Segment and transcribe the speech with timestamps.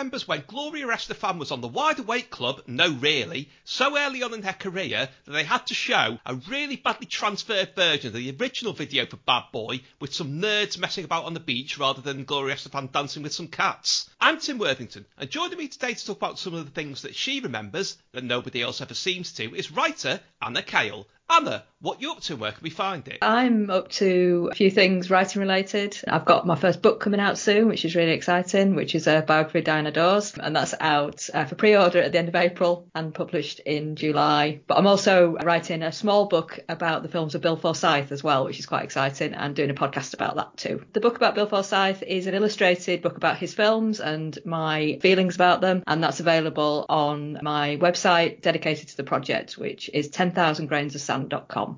[0.00, 4.32] remembers when Gloria Estefan was on the Wide Awake Club, no really, so early on
[4.32, 8.34] in her career that they had to show a really badly transferred version of the
[8.40, 12.24] original video for Bad Boy with some nerds messing about on the beach rather than
[12.24, 14.08] Gloria Estefan dancing with some cats.
[14.18, 17.14] I'm Tim Worthington, and joining me today to talk about some of the things that
[17.14, 21.06] she remembers that nobody else ever seems to is writer Anna Cale.
[21.30, 23.18] Anna, what you up to where can we find it?
[23.22, 25.96] I'm up to a few things writing related.
[26.06, 29.22] I've got my first book coming out soon, which is really exciting, which is a
[29.22, 32.88] biography of Diana Dors, and that's out uh, for pre-order at the end of April
[32.94, 34.60] and published in July.
[34.66, 38.44] But I'm also writing a small book about the films of Bill Forsyth as well,
[38.44, 40.84] which is quite exciting, and doing a podcast about that too.
[40.92, 45.36] The book about Bill Forsyth is an illustrated book about his films and my feelings
[45.36, 50.66] about them, and that's available on my website dedicated to the project, which is 10,000
[50.66, 51.19] grains of sand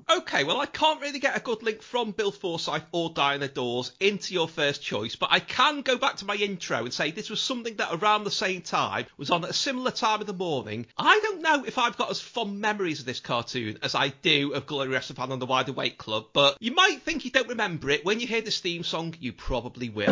[0.09, 3.91] Okay, well, I can't really get a good link from Bill Forsyth or Diana Dors
[3.99, 7.29] into your first choice, but I can go back to my intro and say this
[7.29, 10.33] was something that around the same time was on at a similar time of the
[10.33, 10.85] morning.
[10.97, 14.53] I don't know if I've got as fond memories of this cartoon as I do
[14.53, 17.89] of Gloria Estefan on the Wide Awake Club, but you might think you don't remember
[17.89, 18.05] it.
[18.05, 20.05] When you hear this theme song, you probably will.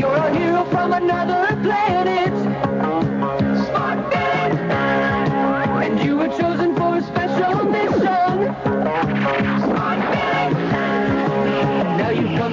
[0.00, 2.39] You're a hero from another planet.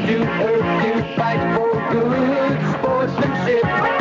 [0.07, 3.96] To Earth to fight for good sportsmanship.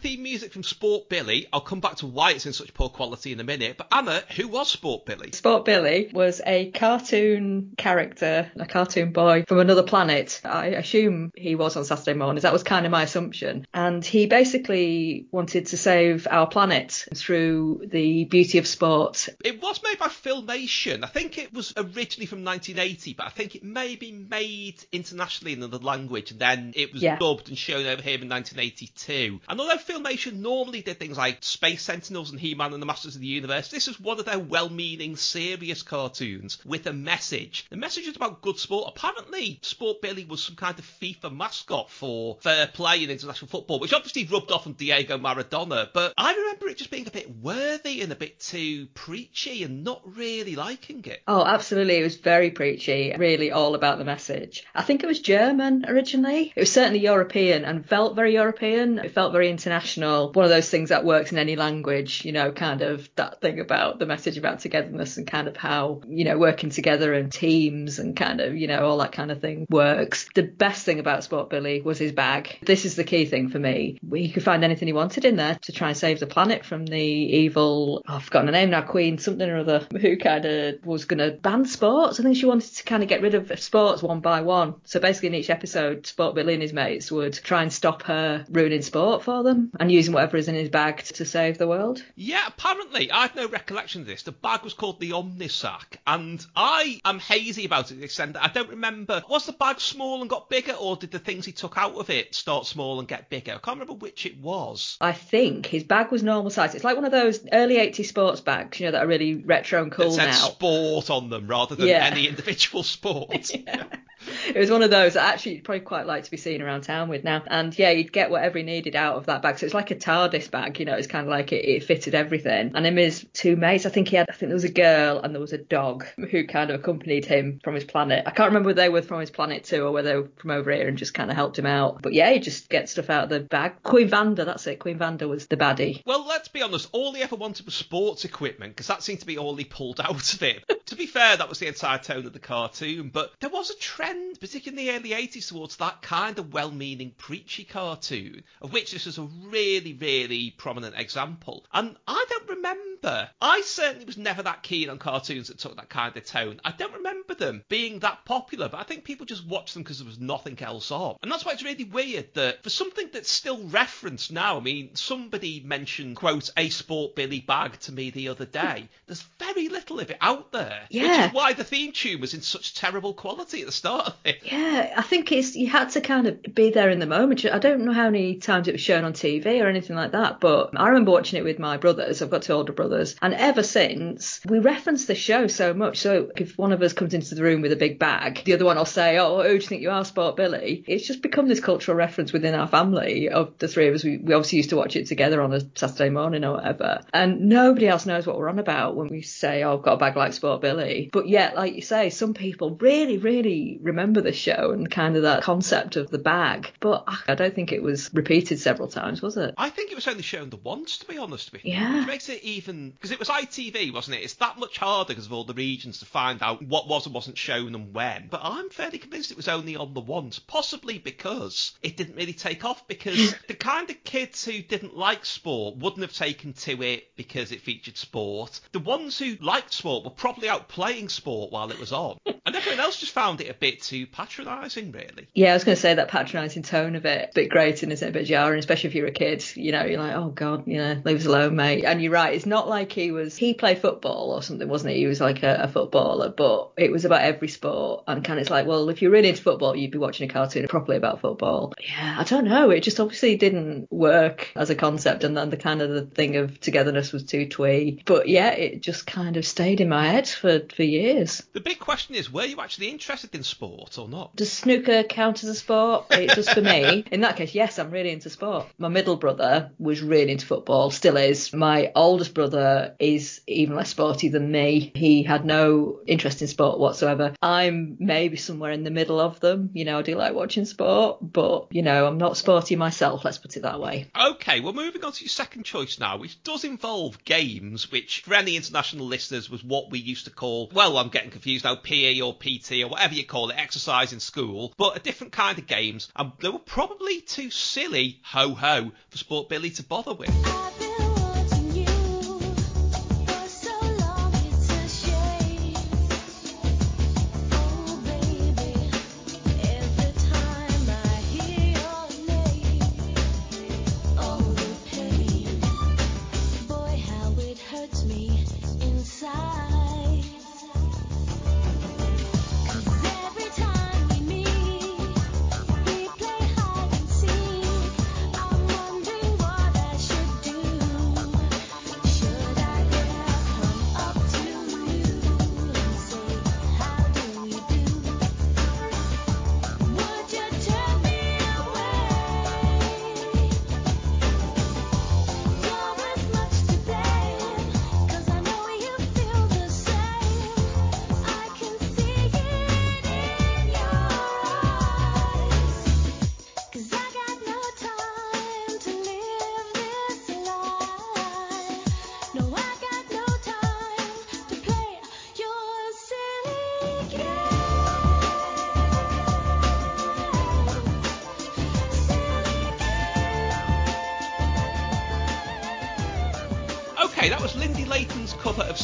[0.00, 1.48] Theme music from Sport Billy.
[1.52, 3.76] I'll come back to why it's in such poor quality in a minute.
[3.76, 5.32] But Anna, who was Sport Billy?
[5.32, 10.40] Sport Billy was a cartoon character, a cartoon boy from another planet.
[10.44, 12.42] I assume he was on Saturday mornings.
[12.42, 13.66] That was kind of my assumption.
[13.74, 19.28] And he basically wanted to save our planet through the beauty of sport.
[19.44, 21.02] It was made by Filmation.
[21.02, 25.54] I think it was originally from 1980, but I think it may be made internationally
[25.54, 26.30] in another language.
[26.30, 27.18] And then it was Yeah.
[27.18, 29.40] dubbed and shown over here in 1982.
[29.48, 33.20] And although Filmation normally did things like Space Sentinels and He-Man and the Masters of
[33.20, 37.66] the Universe, this is one of their well-meaning, serious cartoons with a message.
[37.70, 38.92] The message is about good sport.
[38.96, 43.78] Apparently, Sport Billy was some kind of FIFA mascot for fair play in international football,
[43.80, 45.88] which obviously rubbed off on Diego Maradona.
[45.92, 49.84] But I remember it just being a bit worthy and a bit too preachy and
[49.84, 51.22] not really liking it.
[51.26, 51.96] Oh, absolutely.
[51.98, 54.64] It was very preachy, really all about the message.
[54.74, 56.52] I think it was German originally.
[56.54, 58.98] It was certainly European and felt very European.
[58.98, 60.09] It felt very international.
[60.32, 63.60] One of those things that works in any language, you know, kind of that thing
[63.60, 67.98] about the message about togetherness and kind of how, you know, working together and teams
[67.98, 70.28] and kind of, you know, all that kind of thing works.
[70.34, 72.58] The best thing about Sport Billy was his bag.
[72.62, 73.98] This is the key thing for me.
[74.12, 76.86] He could find anything he wanted in there to try and save the planet from
[76.86, 80.84] the evil, oh, I've forgotten her name now, Queen something or other, who kind of
[80.84, 82.18] was going to ban sports.
[82.18, 84.74] I think she wanted to kind of get rid of sports one by one.
[84.84, 88.44] So basically, in each episode, Sport Billy and his mates would try and stop her
[88.50, 92.02] ruining sport for them and using whatever is in his bag to save the world.
[92.16, 94.22] Yeah, apparently, I've no recollection of this.
[94.22, 98.34] The bag was called the Omnisac, and I am hazy about it to the extent
[98.34, 99.22] that I don't remember.
[99.28, 102.10] Was the bag small and got bigger, or did the things he took out of
[102.10, 103.52] it start small and get bigger?
[103.52, 104.96] I can't remember which it was.
[105.00, 106.74] I think his bag was normal size.
[106.74, 109.82] It's like one of those early 80s sports bags, you know, that are really retro
[109.82, 110.32] and It cool said now.
[110.32, 112.04] sport on them rather than Yeah.
[112.10, 113.50] any individual sport.
[114.48, 116.82] It was one of those that actually you'd probably quite like to be seen around
[116.82, 117.42] town with now.
[117.46, 119.58] And yeah, you'd get whatever he needed out of that bag.
[119.58, 122.14] So it's like a TARDIS bag, you know, it's kind of like it, it fitted
[122.14, 122.72] everything.
[122.74, 125.20] And him his two mates, I think he had, I think there was a girl
[125.20, 128.24] and there was a dog who kind of accompanied him from his planet.
[128.26, 130.50] I can't remember whether they were from his planet too or whether they were from
[130.50, 132.02] over here and just kind of helped him out.
[132.02, 133.82] But yeah, he just gets stuff out of the bag.
[133.82, 134.78] Queen Vanda, that's it.
[134.78, 136.02] Queen Vanda was the baddie.
[136.04, 139.26] Well, let's be honest, all he ever wanted was sports equipment, because that seemed to
[139.26, 140.64] be all he pulled out of it.
[140.86, 143.76] to be fair, that was the entire tone of the cartoon, but there was a
[143.76, 144.09] trend,
[144.40, 148.92] particularly in the early 80s, towards that kind of well meaning, preachy cartoon, of which
[148.92, 151.64] this is a really, really prominent example.
[151.72, 153.30] And I don't remember.
[153.40, 156.60] I certainly was never that keen on cartoons that took that kind of tone.
[156.64, 159.98] I don't remember them being that popular, but I think people just watched them because
[159.98, 161.16] there was nothing else on.
[161.22, 164.94] And that's why it's really weird that for something that's still referenced now, I mean,
[164.94, 168.88] somebody mentioned, quote, a Sport Billy bag to me the other day.
[169.06, 170.86] There's very little of it out there.
[170.90, 171.02] Yeah.
[171.02, 173.99] Which is why the theme tune was in such terrible quality at the start
[174.42, 177.44] Yeah, I think it's you had to kind of be there in the moment.
[177.44, 180.40] I don't know how many times it was shown on TV or anything like that,
[180.40, 182.20] but I remember watching it with my brothers.
[182.20, 185.98] I've got two older brothers, and ever since we reference the show so much.
[185.98, 188.64] So if one of us comes into the room with a big bag, the other
[188.64, 191.48] one will say, "Oh, who do you think you are, Sport Billy?" It's just become
[191.48, 194.04] this cultural reference within our family of the three of us.
[194.04, 197.48] We, we obviously used to watch it together on a Saturday morning or whatever, and
[197.48, 200.16] nobody else knows what we're on about when we say, "Oh, I've got a bag
[200.16, 204.70] like Sport Billy." But yet, like you say, some people really, really remember the show
[204.72, 206.72] and kind of that concept of the bag.
[206.80, 209.54] But I don't think it was repeated several times, was it?
[209.56, 211.74] I think it was only shown the once, to be honest with you.
[211.74, 211.98] Yeah.
[211.98, 214.22] Which makes it even because it was ITV, wasn't it?
[214.22, 217.14] It's that much harder because of all the regions to find out what was and
[217.14, 218.28] wasn't shown and when.
[218.30, 222.32] But I'm fairly convinced it was only on the once, possibly because it didn't really
[222.32, 222.86] take off.
[222.88, 227.52] Because the kind of kids who didn't like sport wouldn't have taken to it because
[227.52, 228.60] it featured sport.
[228.72, 232.56] The ones who liked sport were probably out playing sport while it was on, and
[232.56, 235.28] everyone else just found it a bit too patronising, really.
[235.34, 238.06] Yeah, I was going to say that patronising tone of it, a bit grating, isn't
[238.06, 238.10] it?
[238.10, 239.44] A bit jarring, especially if you're a kid.
[239.54, 241.84] You know, you're like, oh god, you know, leave us alone, mate.
[241.84, 243.36] And you're right, it's not like he was.
[243.36, 245.00] He played football or something, wasn't he?
[245.00, 248.04] He was like a, a footballer, but it was about every sport.
[248.06, 250.32] And kind of it's like, well, if you're really into football, you'd be watching a
[250.32, 251.72] cartoon properly about football.
[251.80, 252.70] Yeah, I don't know.
[252.70, 256.36] It just obviously didn't work as a concept, and then the kind of the thing
[256.36, 258.02] of togetherness was too twee.
[258.04, 261.42] But yeah, it just kind of stayed in my head for for years.
[261.52, 264.34] The big question is, were you actually interested in sport or not?
[264.36, 266.06] Does snooker count as a sport?
[266.10, 267.04] It does for me.
[267.10, 268.66] In that case, yes, I'm really into sport.
[268.78, 271.52] My middle brother was really into football, still is.
[271.52, 274.92] My oldest brother is even less sporty than me.
[274.94, 277.34] He had no interest in sport whatsoever.
[277.42, 279.70] I'm maybe somewhere in the middle of them.
[279.72, 283.38] You know, I do like watching sport, but, you know, I'm not sporty myself, let's
[283.38, 284.08] put it that way.
[284.18, 288.34] Okay, well, moving on to your second choice now, which does involve games, which for
[288.34, 292.20] any international listeners was what we used to call, well, I'm getting confused now, PE
[292.20, 295.66] or PT or whatever you call it, exercise in school, but a different kind of
[295.66, 300.89] games, and they were probably too silly, ho ho, for Sport Billy to bother with.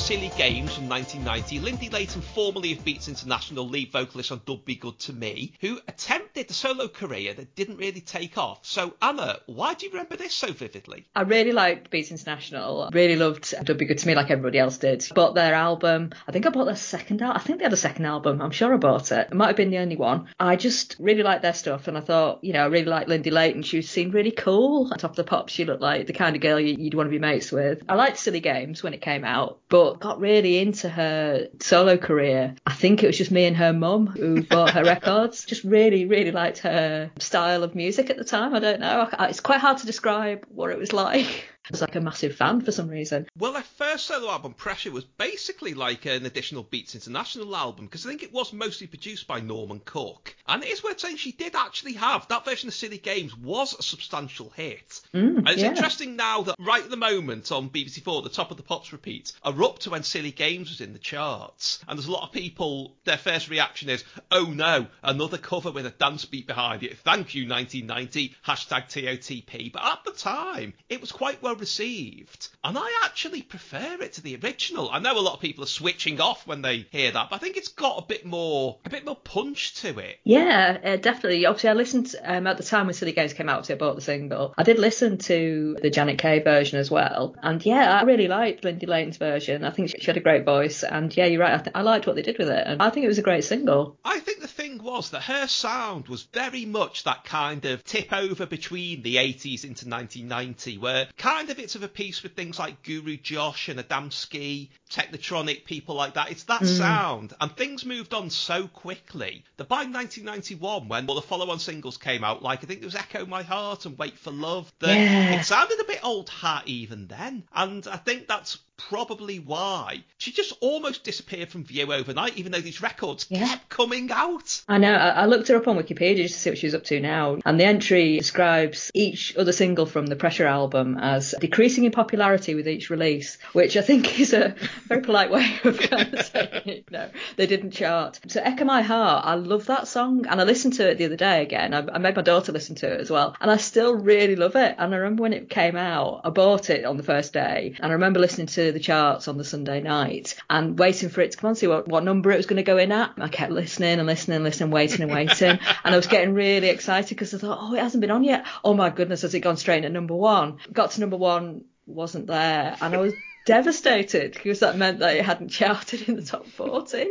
[0.07, 1.59] Silly Games from 1990.
[1.59, 5.81] Lindy Layton, formerly of Beats International, lead vocalist on Dub Be Good to Me, who
[5.89, 8.61] attempted a solo career that didn't really take off.
[8.63, 11.07] So, Anna, why do you remember this so vividly?
[11.15, 12.91] I really liked Beats International.
[12.93, 15.07] Really loved Dub Be Good to Me like everybody else did.
[15.15, 16.11] Bought their album.
[16.29, 17.37] I think I bought their second album.
[17.37, 18.43] I think they had a second album.
[18.43, 19.29] I'm sure I bought it.
[19.31, 20.27] It might have been the only one.
[20.39, 23.31] I just really liked their stuff and I thought, you know, I really liked Lindy
[23.31, 23.63] Layton.
[23.63, 24.89] She seemed really cool.
[24.93, 27.07] On top of the pop, she looked like the kind of girl you- you'd want
[27.07, 27.83] to be mates with.
[27.89, 32.55] I liked Silly Games when it came out, but got really into her solo career.
[32.67, 35.45] I think it was just me and her mum who bought her records.
[35.45, 38.55] Just really, really liked her style of music at the time.
[38.55, 39.09] I don't know.
[39.21, 41.49] It's quite hard to describe what it was like.
[41.67, 43.27] I was like a massive fan for some reason.
[43.37, 48.07] Well, their first solo album, Pressure, was basically like an additional Beats International album because
[48.07, 50.37] I think it was mostly produced by Norman Cook.
[50.47, 53.75] And it is worth saying she did actually have that version of Silly Games was
[53.77, 55.01] a substantial hit.
[55.13, 55.71] Mm, and it's yeah.
[55.71, 58.93] interesting now that right at the moment on BBC Four, the top of the pops
[58.93, 61.81] repeats are up to when Silly Games was in the charts.
[61.89, 65.87] And there's a lot of people, their first reaction is, oh no, another cover with
[65.87, 66.97] a dance beat behind it.
[66.99, 69.73] Thank you, 1990, hashtag TOTP.
[69.73, 74.15] But at the time, it was quite well well received, and I actually prefer it
[74.15, 74.91] to the original.
[74.91, 77.39] I know a lot of people are switching off when they hear that, but I
[77.39, 80.19] think it's got a bit more, a bit more punch to it.
[80.25, 81.47] Yeah, uh, definitely.
[81.47, 83.59] Obviously, I listened um, at the time when Silly Games came out.
[83.59, 84.55] Obviously, I bought the single.
[84.57, 88.65] I did listen to the Janet Kay version as well, and yeah, I really liked
[88.65, 89.65] Lindy Layton's version.
[89.65, 91.55] I think she, she had a great voice, and yeah, you're right.
[91.55, 93.23] I, th- I liked what they did with it, and I think it was a
[93.23, 93.99] great single.
[94.05, 94.41] I think
[94.87, 99.65] was that her sound was very much that kind of tip over between the 80s
[99.65, 103.81] into 1990, where kind of it's of a piece with things like Guru Josh and
[103.81, 106.31] Adamski, Technotronic, people like that.
[106.31, 106.79] It's that mm.
[106.79, 111.97] sound, and things moved on so quickly that by 1991, when all the follow-on singles
[111.97, 114.95] came out, like I think there was Echo My Heart and Wait for Love, that
[114.95, 115.41] Yeah.
[115.41, 120.33] it sounded a bit old hat even then, and I think that's probably why she
[120.33, 123.47] just almost disappeared from view overnight, even though these records Yeah.
[123.47, 124.63] kept coming out.
[124.69, 124.93] I know.
[124.93, 127.39] I, I looked her up on Wikipedia just to see what she's up to now,
[127.45, 132.55] and the entry describes each other single from the Pressure album as decreasing in popularity
[132.55, 134.55] with each release, which I think is a
[134.87, 138.21] very polite way of kind of saying no, they didn't chart.
[138.29, 141.17] So Echo My Heart, I love that song, and I listened to it the other
[141.17, 141.75] day again.
[141.75, 144.57] I, I made my daughter listen to it as well, and I still really love
[144.57, 144.75] it.
[144.79, 147.91] And I remember when it came out, I bought it on the first day, and
[147.91, 151.39] I remember listening to the charts on the Sunday night and waiting for it to
[151.39, 153.13] come on, see what, what number it was going to go in at.
[153.19, 156.69] I kept listening and listening and listening, waiting and waiting, and I was getting really
[156.69, 158.47] excited because I thought, oh, it hasn't been on yet.
[158.65, 160.59] Oh my goodness, has it gone straight at number one?
[160.73, 163.15] Got to number one, wasn't there, and I was
[163.47, 167.07] devastated because that meant that it hadn't charted in the top 40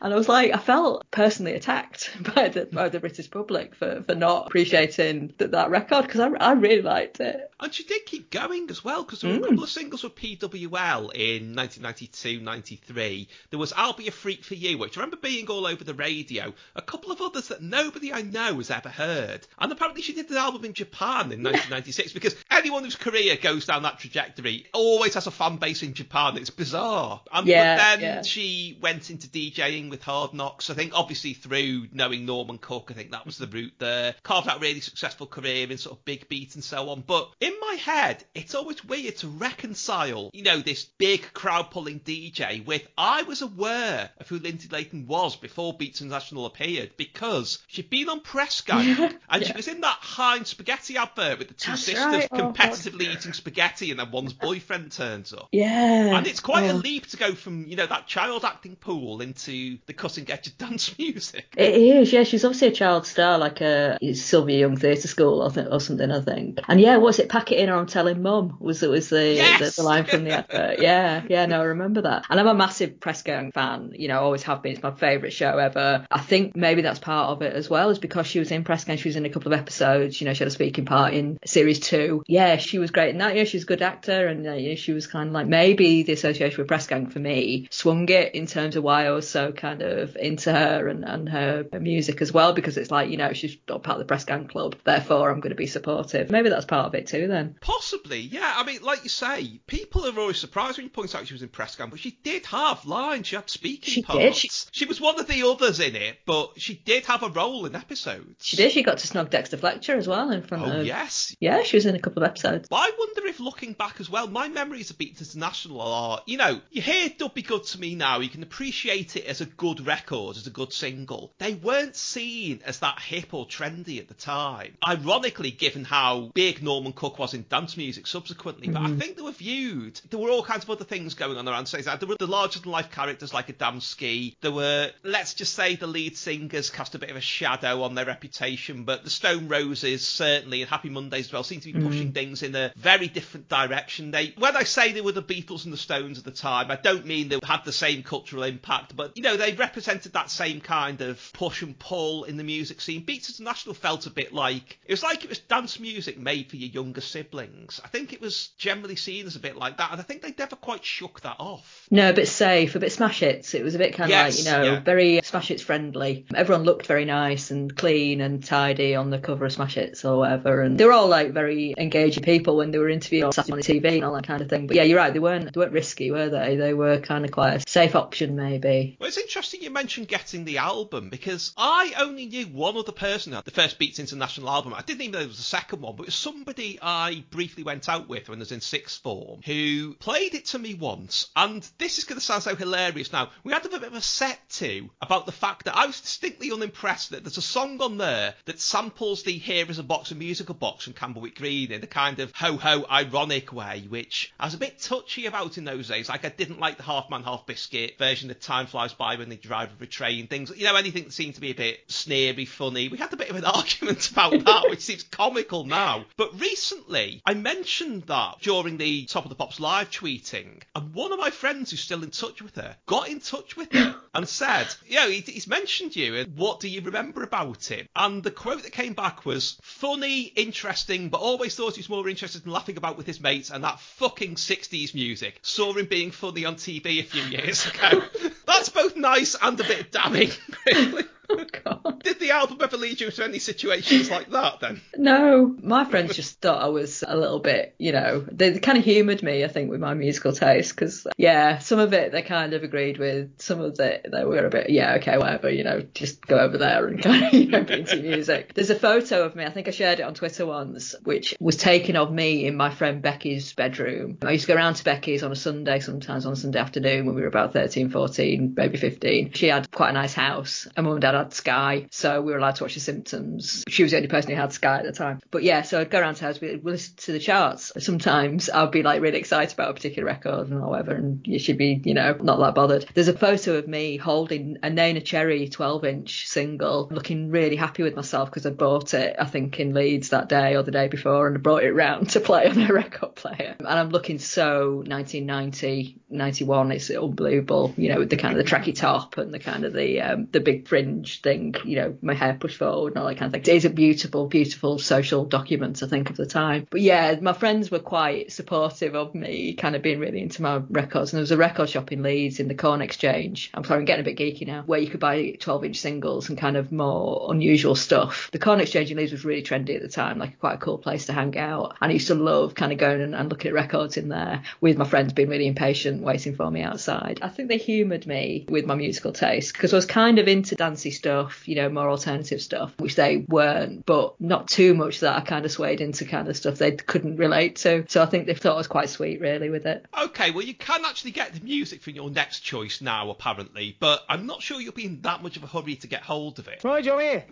[0.00, 4.02] and I was like I felt personally attacked by the by the British public for,
[4.02, 8.06] for not appreciating that, that record because I, I really liked it And she did
[8.06, 9.44] keep going as well, because there were Mm.
[9.44, 13.28] a couple of singles with PWL in 1992, 93.
[13.50, 15.92] There was I'll Be a Freak for You, which I remember being all over the
[15.94, 16.54] radio.
[16.74, 19.46] A couple of others that nobody I know has ever heard.
[19.58, 23.66] And apparently she did the album in Japan in 1996, because anyone whose career goes
[23.66, 26.36] down that trajectory always has a fan base in Japan.
[26.36, 27.20] It's bizarre.
[27.32, 28.22] And, Yeah, but then yeah.
[28.22, 30.70] she went into DJing with Hardknox.
[30.70, 34.14] I think obviously through knowing Norman Cook, I think that was the route there.
[34.22, 37.02] Carved out a really successful career in sort of big beat and so on.
[37.06, 42.00] But in my head, it's always weird to reconcile, you know, this big crowd pulling
[42.00, 47.58] DJ with I was aware of who Lindy Layton was before Beats International appeared because
[47.66, 51.54] she'd been on Press Gang and she was in that Heinz spaghetti advert with the
[51.54, 52.28] two That's sisters right.
[52.32, 55.48] Oh, competitively eating spaghetti and then one's boyfriend turns up.
[55.52, 56.76] yeah And it's quite a Oh.
[56.76, 60.58] leap to go from, you know, that child acting pool into the cutting edge of
[60.58, 61.46] dance music.
[61.56, 62.24] It is, yeah.
[62.24, 66.10] She's obviously a child star, like a Sylvia Young Theatre School or, th- or something,
[66.10, 66.60] I think.
[66.68, 67.28] And yeah, what's it?
[67.28, 69.76] Pack it in or I'm telling mum was was the, Yes!
[69.76, 70.78] the the line from the advert.
[70.80, 71.46] Yeah, yeah.
[71.46, 72.24] No, I remember that.
[72.30, 73.92] And I'm a massive Press Gang fan.
[73.94, 74.72] You know, always have been.
[74.72, 76.06] It's my favourite show ever.
[76.10, 78.84] I think maybe that's part of it as well, is because she was in Press
[78.84, 78.96] Gang.
[78.96, 80.20] She was in a couple of episodes.
[80.20, 82.22] You know, she had a speaking part in series two.
[82.26, 83.34] Yeah, she was great in that.
[83.36, 86.02] Yeah, she's a good actor, and uh, you know, she was kind of like maybe
[86.04, 89.28] the association with Press Gang for me swung it in terms of why I was
[89.28, 93.18] so kind of into her and, and her music as well, because it's like, you
[93.18, 96.30] know, she's not part of the Press Gang Club, therefore I'm going to be supportive.
[96.30, 97.56] Maybe that's part of it too then.
[97.60, 98.54] Possibly, yeah.
[98.56, 101.42] I mean, like you say, people are always surprised when you point out she was
[101.42, 103.26] in press gang, but she did have lines.
[103.26, 104.20] She had speaking She parts.
[104.22, 107.28] did, she- She was one of the others in it, but she did have a
[107.28, 108.46] role in episodes.
[108.46, 110.86] She did, she got to snog Dexter Fletcher as well in front Oh of.
[110.86, 111.34] yes.
[111.40, 112.68] Yeah, she was in a couple of episodes.
[112.68, 116.36] But I wonder if looking back as well, my memories of Beats International are, you
[116.36, 119.46] know, you hear Dub Be Good to Me now, you can appreciate it as a
[119.46, 121.32] good record, as a good single.
[121.38, 124.76] They weren't seen as that hip or trendy at the time.
[124.86, 128.98] Ironically, given how big Norman Cook was in dance music subsequently, but I mm-hmm.
[128.98, 131.86] think they were viewed, there were all kinds of other things going on around stage.
[131.86, 134.36] There were the larger than life characters like Adamski.
[134.42, 137.96] There were, let's just say, the lead singers cast a bit of a shadow on
[137.96, 141.80] their reputation, but the Stone Roses certainly, and Happy Mondays as well, seem to be
[141.80, 142.12] pushing mm-hmm.
[142.12, 144.12] things in a very different direction.
[144.12, 146.76] They, when I say they were the Beatles and the Stones at the time, I
[146.76, 150.60] don't mean they had the same cultural impact, but you know, they represented that same
[150.60, 153.04] kind of push and pull in the music scene.
[153.04, 156.56] Beats International felt a bit like it was like it was dance music made for
[156.56, 157.80] your younger siblings.
[157.84, 160.34] I think it was generally seen as a bit like that, and I think they
[160.36, 161.86] never quite shook that off.
[161.90, 163.54] No, a bit safe, a bit smash hits.
[163.54, 164.80] It was a bit kind of Yes, like, you know, yeah.
[164.80, 166.26] very smash hits friendly.
[166.34, 170.18] Everyone looked very nice and clean and tidy on the cover of Smash Hits or
[170.18, 170.62] whatever.
[170.62, 173.58] And they were all like very engaging people when they were interviewed or sat on
[173.58, 174.66] the TV and all that kind of thing.
[174.66, 175.12] But yeah, you're right.
[175.12, 176.56] They They weren't they weren't risky, were they?
[176.56, 178.96] They were kind of quite a safe option, maybe.
[178.98, 183.34] Well, it's interesting you mentioned getting the album because I only knew one other person
[183.34, 184.72] at the first Beats International album.
[184.72, 187.64] I didn't even know there was a second one, but it was somebody I briefly
[187.64, 191.28] went out with when I was in sixth form who played it to me once.
[191.36, 193.28] And this is going to sound so hilarious now.
[193.44, 196.50] We had a bit of a set to about the fact that I was distinctly
[196.50, 200.14] unimpressed that there's a song on there that samples the Here is a Box, a
[200.14, 204.46] musical box from Camberwick Green in a kind of ho ho ironic way, which I
[204.46, 204.78] was a bit
[205.10, 206.08] touchy about in those days.
[206.08, 209.28] Like I didn't like the half man, half biscuit version of Time Flies By when
[209.28, 211.80] they drive with a train, things, you know, anything that seemed to be a bit
[211.88, 212.88] sneery, funny.
[212.88, 216.04] We had a bit of an argument about that, which seems comical now.
[216.16, 221.12] But recently, I mentioned that during the Top of the Pops live tweeting, and one
[221.12, 224.28] of my friends who's still in touch with her got in touch with her and
[224.28, 228.30] said, "Yeah, he, he's mentioned you, and what do you remember about him?" And the
[228.30, 232.52] quote that came back was funny, interesting, but always thought he was more interested in
[232.52, 234.99] laughing about with his mates and that fucking 60s music.
[235.42, 238.02] Saw him being funny on TV a few years ago.
[238.46, 240.30] That's both nice and a bit damning,
[240.66, 241.04] really.
[241.40, 242.02] Oh God.
[242.02, 244.80] Did the album ever lead you to any situations like that then?
[244.96, 248.84] No, my friends just thought I was a little bit, you know, they kind of
[248.84, 252.52] humoured me, I think, with my musical taste because, yeah, some of it they kind
[252.52, 255.82] of agreed with, some of it they were a bit, yeah, okay, whatever, you know,
[255.94, 258.54] just go over there and kind of, you know, be into music.
[258.54, 261.56] There's a photo of me, I think I shared it on Twitter once, which was
[261.56, 264.18] taken of me in my friend Becky's bedroom.
[264.22, 267.06] I used to go around to Becky's on a Sunday, sometimes on a Sunday afternoon
[267.06, 269.32] when we were about 13, 14, maybe 15.
[269.32, 272.38] She had quite a nice house, and mum and dad had Sky, so we were
[272.38, 273.64] allowed to watch The Simpsons.
[273.68, 275.20] She was the only person who had Sky at the time.
[275.30, 277.72] But yeah, so I'd go around to house, we'd listen to the charts.
[277.78, 281.80] Sometimes I'd be like really excited about a particular record and whatever, and she'd be,
[281.84, 282.86] you know, not that bothered.
[282.94, 287.82] There's a photo of me holding a Neneh Cherry 12 inch single, looking really happy
[287.82, 290.88] with myself because I'd bought it, I think, in Leeds that day or the day
[290.88, 293.56] before, and I brought it round to play on a record player.
[293.58, 298.50] And I'm looking so 1990, 91, it's unbelievable, you know, with the kind of the
[298.50, 302.14] tracky top and the kind of the um, the big fringe thing, you know, my
[302.14, 303.54] hair pushed forward and all that kind of thing.
[303.54, 306.66] It is a beautiful, beautiful social document, I think, of the time.
[306.70, 310.62] But yeah, my friends were quite supportive of me kind of being really into my
[310.70, 311.12] records.
[311.12, 313.50] And there was a record shop in Leeds in the Corn Exchange.
[313.54, 316.28] I'm sorry, I'm getting a bit geeky now, where you could buy 12 inch singles
[316.28, 318.30] and kind of more unusual stuff.
[318.32, 320.78] The Corn Exchange in Leeds was really trendy at the time, like quite a cool
[320.78, 321.76] place to hang out.
[321.80, 324.42] And I used to love kind of going and, and looking at records in there
[324.60, 327.20] with my friends being really impatient, waiting for me outside.
[327.22, 330.54] I think they humoured me with my musical taste because I was kind of into
[330.54, 335.16] dancey stuff, you know, more alternative stuff, which they weren't, but not too much that
[335.16, 337.84] I kind of swayed into kind of stuff they couldn't relate to.
[337.88, 339.86] So I think they thought I was quite sweet, really, with it.
[339.98, 344.02] Okay, well, you can actually get the music from your next choice now, apparently, but
[344.08, 346.48] I'm not sure you'll be in that much of a hurry to get hold of
[346.48, 346.62] it.
[346.64, 347.04] Right, Joey.
[347.04, 347.24] Helo,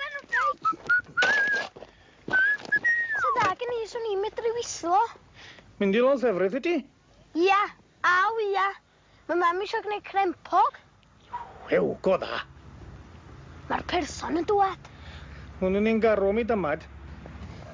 [0.00, 0.20] Menw
[3.20, 5.00] Sa da gen i, swn i'n medru wislo.
[5.78, 6.84] Mynd i Los Everett ydi?
[7.36, 7.62] Ia,
[8.04, 8.68] a wia.
[13.70, 14.88] Mae'r person yn dŵad.
[15.60, 16.82] Hwn yn un garw mi dymad.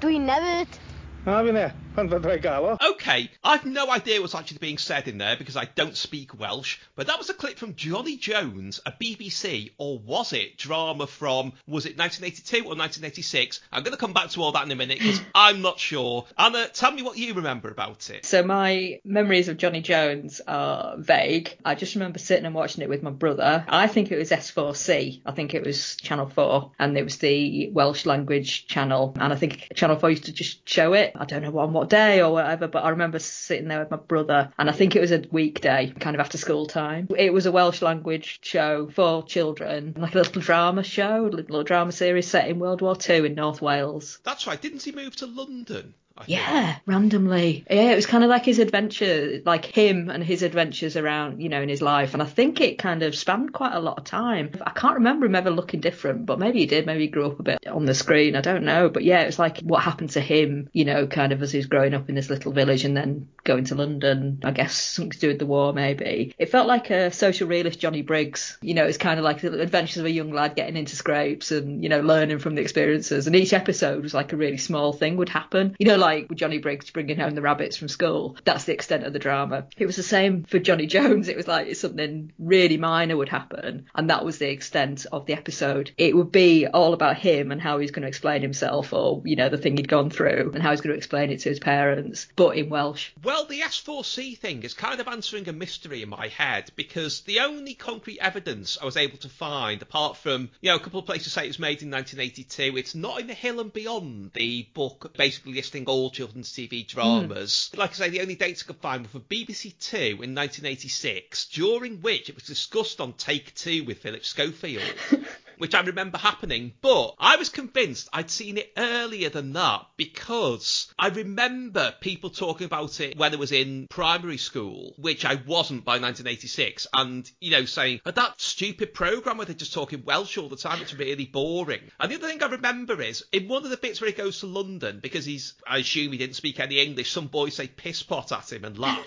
[0.03, 0.77] Dwi'n nefyd.
[1.25, 1.67] A fi ne.
[1.97, 2.81] Pan fod rhaid.
[2.93, 6.79] Okay, I've no idea what's actually being said in there because I don't speak Welsh,
[6.95, 11.55] but that was a clip from Johnny Jones, a BBC, or was it drama from,
[11.67, 13.61] was it 1982 or 1986?
[13.73, 16.27] I'm going to come back to all that in a minute because I'm not sure.
[16.39, 18.27] Anna, tell me what you remember about it.
[18.27, 21.57] So my memories of Johnny Jones are vague.
[21.65, 23.65] I just remember sitting and watching it with my brother.
[23.69, 25.23] I think it was S4C.
[25.25, 29.17] I think it was Channel 4 and it was the Welsh language channel.
[29.19, 31.13] And I think Channel 4 used to just show it.
[31.17, 34.53] I don't know on day or whatever, but I remember sitting there with my brother
[34.59, 37.09] and I think it was a weekday, kind of after school time.
[37.17, 41.65] It was a Welsh language show for children, like a little drama show, a little
[41.65, 44.19] drama series set in World War II in North Wales.
[44.25, 45.95] That's right, didn't he move to London?
[46.19, 46.39] I think?
[46.39, 47.65] Yeah, randomly.
[47.71, 51.49] Yeah, it was kind of like his adventure, like him and his adventures around, you
[51.49, 52.15] know, in his life.
[52.15, 54.51] And I think it kind of spanned quite a lot of time.
[54.65, 56.87] I can't remember him ever looking different, but maybe he did.
[56.87, 58.37] Maybe he grew up a bit on the screen.
[58.37, 58.89] I don't know.
[58.89, 61.59] But yeah, it was like what happened to him, you know, kind of as he
[61.59, 64.41] was growing up in this little village and then going to London.
[64.45, 66.35] I guess something to do with the war, maybe.
[66.39, 68.57] It felt like a social realist Johnny Briggs.
[68.63, 71.53] You know, it's kind of like the adventures of a young lad getting into scrapes
[71.53, 73.27] and, you know, learning from the experiences.
[73.27, 75.77] And each episode was like a really small thing would happen.
[75.79, 78.37] You know, like with Johnny Briggs bringing home the rabbits from school.
[78.45, 79.67] That's the extent of the drama.
[79.77, 81.29] It was the same for Johnny Jones.
[81.29, 85.35] It was like something really minor would happen, and that was the extent of the
[85.35, 85.91] episode.
[85.99, 89.37] It would be all about him and how he's going to explain himself, or you
[89.37, 91.59] know, the thing he'd gone through, and how he's going to explain it to his
[91.59, 93.11] parents, but in Welsh.
[93.23, 97.41] Well, the S4C thing is kind of answering a mystery in my head because the
[97.41, 101.07] only concrete evidence I was able to find, apart from, you know, a couple of
[101.07, 104.67] places say it was made in 1982, it's not in The Hill and Beyond, the
[104.75, 106.95] book basically listing all old children's TV hmm.
[106.95, 107.71] dramas.
[107.75, 111.47] Like I say, the only dates I could find were for BBC Two in 1986,
[111.47, 114.83] during which it was discussed on Take Two with Philip Schofield.
[115.59, 120.93] which I remember happening, but I was convinced I'd seen it earlier than that because
[120.99, 125.85] I remember people talking about it when I was in primary school, which I wasn't
[125.85, 130.39] by 1986, and, you know, saying, "Oh, that stupid programme where they're just talking Welsh
[130.39, 131.83] all the time, it's really boring.
[132.01, 134.41] And the other thing I remember is, in one of the bits where he goes
[134.41, 138.03] to London, because he's, I assume he didn't speak any English, some boys say piss
[138.03, 139.07] pot at him and laugh.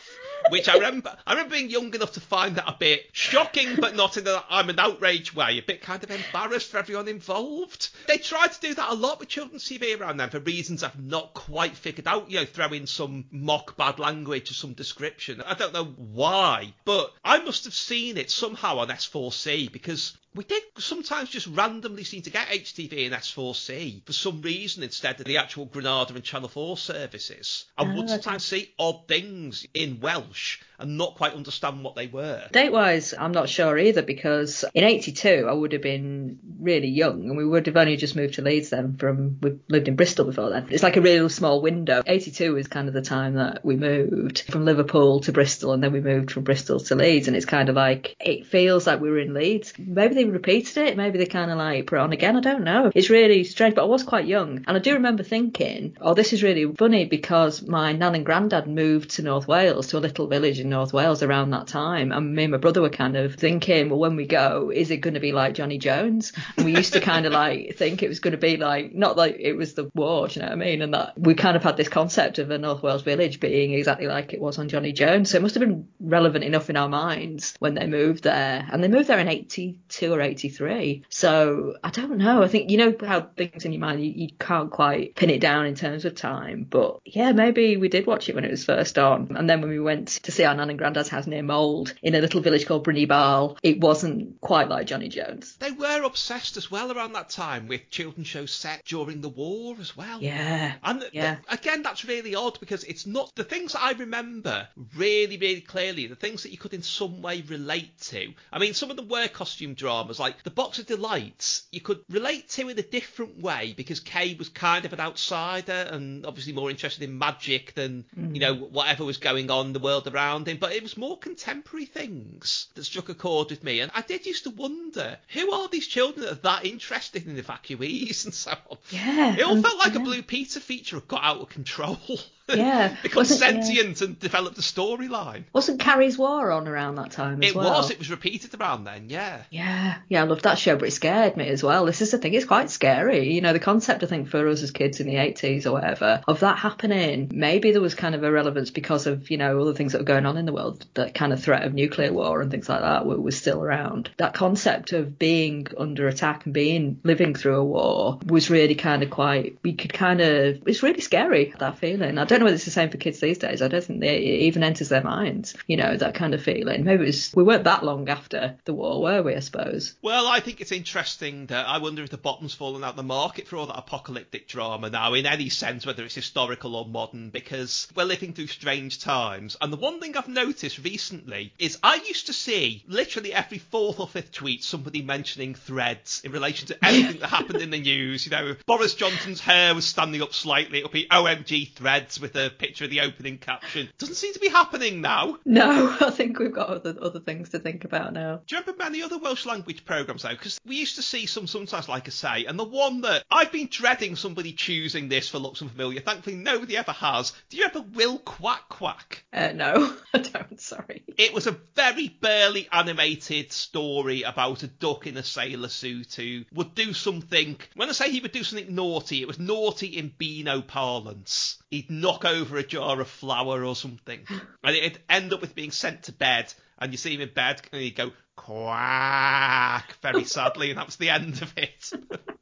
[0.49, 3.95] Which I remember, I remember being young enough to find that a bit shocking, but
[3.95, 6.09] not in a I'm an outraged way, a bit kind of
[6.43, 7.89] embarrassed for everyone involved.
[8.07, 10.99] They tried to do that a lot with children's TV around then for reasons I've
[10.99, 12.29] not quite figured out.
[12.31, 15.41] You know, throw in some mock bad language or some description.
[15.41, 20.43] I don't know why, but I must have seen it somehow on S4C because we
[20.43, 25.25] did sometimes just randomly seem to get HTV and S4C for some reason instead of
[25.25, 27.65] the actual Granada and Channel 4 services.
[27.77, 32.07] I Oh, would sometimes see odd things in Welsh and not quite understand what they
[32.07, 32.43] were.
[32.51, 37.29] Date wise, I'm not sure either because in 82 I would have been really young
[37.29, 40.25] and we would have only just moved to Leeds then from, we lived in Bristol
[40.25, 40.67] before then.
[40.69, 42.01] It's like a real small window.
[42.05, 45.91] 82 is kind of the time that we moved from Liverpool to Bristol and then
[45.91, 49.09] we moved from Bristol to Leeds and it's kind of like, it feels like we
[49.09, 49.73] were in Leeds.
[49.77, 52.63] Maybe they repeated it, maybe they kind of like put it on again, I don't
[52.63, 52.91] know.
[52.95, 56.33] It's really strange, but I was quite young and I do remember thinking, oh, this
[56.33, 60.27] is really funny because my nan and granddad moved to North Wales, to a little
[60.27, 62.11] village in North Wales around that time.
[62.11, 64.97] And me and my brother were kind of thinking, well, when we go, is it
[64.97, 66.33] going to be like Johnny Jones?
[66.57, 69.17] And we used to kind of like think it was going to be like, not
[69.17, 70.81] like it was the war, do you know what I mean?
[70.81, 74.07] And that we kind of had this concept of a North Wales village being exactly
[74.07, 75.31] like it was on Johnny Jones.
[75.31, 78.67] So it must have been relevant enough in our minds when they moved there.
[78.71, 81.03] And they moved there in 82 or 83.
[81.09, 82.43] So I don't know.
[82.43, 85.41] I think, you know how things in your mind, you, you can't quite pin it
[85.41, 86.65] down in terms of time.
[86.69, 89.35] But yeah, maybe we did watch it when it was first on.
[89.35, 92.15] And then when we went to see our nan and Grandad's house near Mold in
[92.15, 95.55] a little village called Bryn-y-Baal, it wasn't quite like Johnny Jones.
[95.57, 99.75] They were obsessed as well around that time with children's shows set during the war
[99.79, 100.21] as well.
[100.21, 100.73] Yeah.
[100.83, 101.37] And th- Yeah.
[101.47, 106.07] again, that's really odd because it's not the things that I remember really, really clearly,
[106.07, 108.33] the things that you could in some way relate to.
[108.51, 112.03] I mean, some of them were costume dramas, like The Box of Delights, you could
[112.09, 116.53] relate to in a different way because Kay was kind of an outsider and obviously
[116.53, 118.33] more interested in magic than, you hmm.
[118.33, 120.57] know, whatever was going on in the world around him.
[120.57, 123.79] But it was more contemporary things that struck a chord with me.
[123.79, 127.37] And I did used to wonder who are these children that are that interested in
[127.37, 128.77] evacuees and so on?
[128.89, 129.99] Yeah, It all felt like a.
[129.99, 131.99] Blue Peter feature got out of control.
[132.57, 133.61] Yeah, Become wasn't- yeah.
[133.61, 135.43] sentient and developed a storyline.
[135.53, 137.69] Wasn't Carrie's War on around that time as It well?
[137.71, 139.41] was, it was repeated around then, yeah.
[139.49, 141.85] Yeah, yeah, I loved that show, but it scared me as well.
[141.85, 143.31] This is the thing, it's quite scary.
[143.33, 146.21] You know, the concept, I think, for us as kids in the 80s or whatever,
[146.27, 149.73] of that happening, maybe there was kind of a relevance because of, you know, other
[149.73, 152.41] things that were going on in the world, that kind of threat of nuclear war
[152.41, 154.09] and things like that were, was still around.
[154.17, 159.03] That concept of being under attack and being, living through a war was really kind
[159.03, 162.17] of quite, we could kind of, it's really scary, that feeling.
[162.17, 163.61] I don't know whether it's the same for kids these days.
[163.61, 166.83] I don't think they, it even enters their minds, you know, that kind of feeling.
[166.83, 169.95] Maybe it was, we weren't that long after the war, were we, I suppose?
[170.01, 173.47] Well, I think it's interesting that I wonder if the bottom's fallen out the market
[173.47, 177.87] for all that apocalyptic drama now, in any sense, whether it's historical or modern, because
[177.95, 179.57] we're living through strange times.
[179.61, 183.99] And the one thing I've noticed recently is I used to see literally every fourth
[183.99, 188.25] or fifth tweet somebody mentioning threads in relation to anything that happened in the news.
[188.25, 192.49] You know, Boris Johnson's hair was standing up slightly, it'll be OMG threads with a
[192.49, 193.89] picture of the opening caption.
[193.97, 195.37] Doesn't seem to be happening now.
[195.45, 198.41] No, I think we've got other, other things to think about now.
[198.47, 200.29] Do you remember many other Welsh language programmes though?
[200.29, 203.51] Because we used to see some sometimes, like I say, and the one that I've
[203.51, 206.01] been dreading somebody choosing this for looks unfamiliar.
[206.01, 207.33] Thankfully, nobody ever has.
[207.49, 209.23] Do you remember Wil Cwac Cwac?
[209.33, 211.03] Uh, no, I don't, sorry.
[211.17, 216.43] It was a very burly animated story about a duck in a sailor suit who
[216.53, 217.57] would do something.
[217.75, 221.57] When I say he would do something naughty, it was naughty in Beano parlance.
[221.69, 224.25] He'd knock over a jar of flour or something,
[224.63, 226.53] and it'd end up with being sent to bed.
[226.81, 230.95] And you see him in bed, and he'd go quack very sadly, and that was
[230.95, 231.91] the end of it.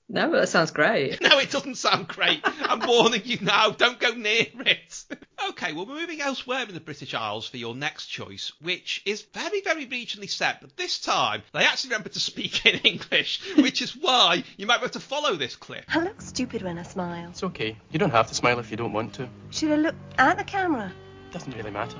[0.10, 1.21] No, but that sounds great.
[1.27, 2.39] No, it doesn't sound great.
[2.45, 3.71] I'm warning you now.
[3.71, 5.03] Don't go near it.
[5.49, 9.23] Okay, well, we're moving elsewhere in the British Isles for your next choice, which is
[9.33, 13.81] very, very regionally set, but this time they actually remember to speak in English, which
[13.81, 15.83] is why you might be able to follow this clip.
[15.89, 17.29] I look stupid when I smile.
[17.29, 17.75] It's okay.
[17.91, 19.27] You don't have to smile if you don't want to.
[19.49, 20.89] Should I look at the camera?
[21.31, 21.97] Doesn't really matter.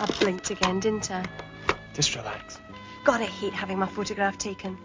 [0.00, 1.24] I blinked again, didn't I?
[1.94, 2.58] Just relax.
[3.04, 4.76] God, I hate having my photograph taken.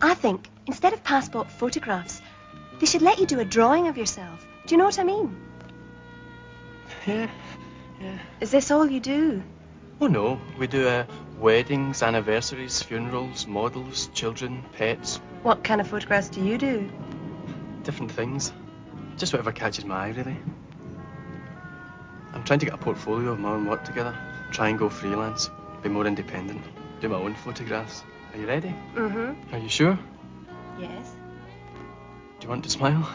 [0.00, 2.22] I think Instead of passport photographs,
[2.78, 4.46] they should let you do a drawing of yourself.
[4.66, 5.36] Do you know what I mean?
[7.06, 7.28] Yeah,
[8.00, 8.18] yeah.
[8.40, 9.42] Is this all you do?
[10.00, 11.06] Oh no, we do uh,
[11.40, 16.88] weddings, anniversaries, funerals, models, children, pets, What kind of photographs do you do?
[17.82, 18.52] different things.
[19.16, 20.36] Just whatever catches my eye, really.
[22.40, 24.16] I'm trying to get a portfolio of my own work together.
[24.50, 25.50] Try and go freelance.
[25.82, 26.62] Be more independent.
[27.02, 28.02] Do my own photographs.
[28.32, 28.74] Are you ready?
[28.94, 29.54] Mm-hmm.
[29.54, 29.98] Are you sure?
[30.78, 31.12] Yes.
[32.38, 33.06] Do you want to smile?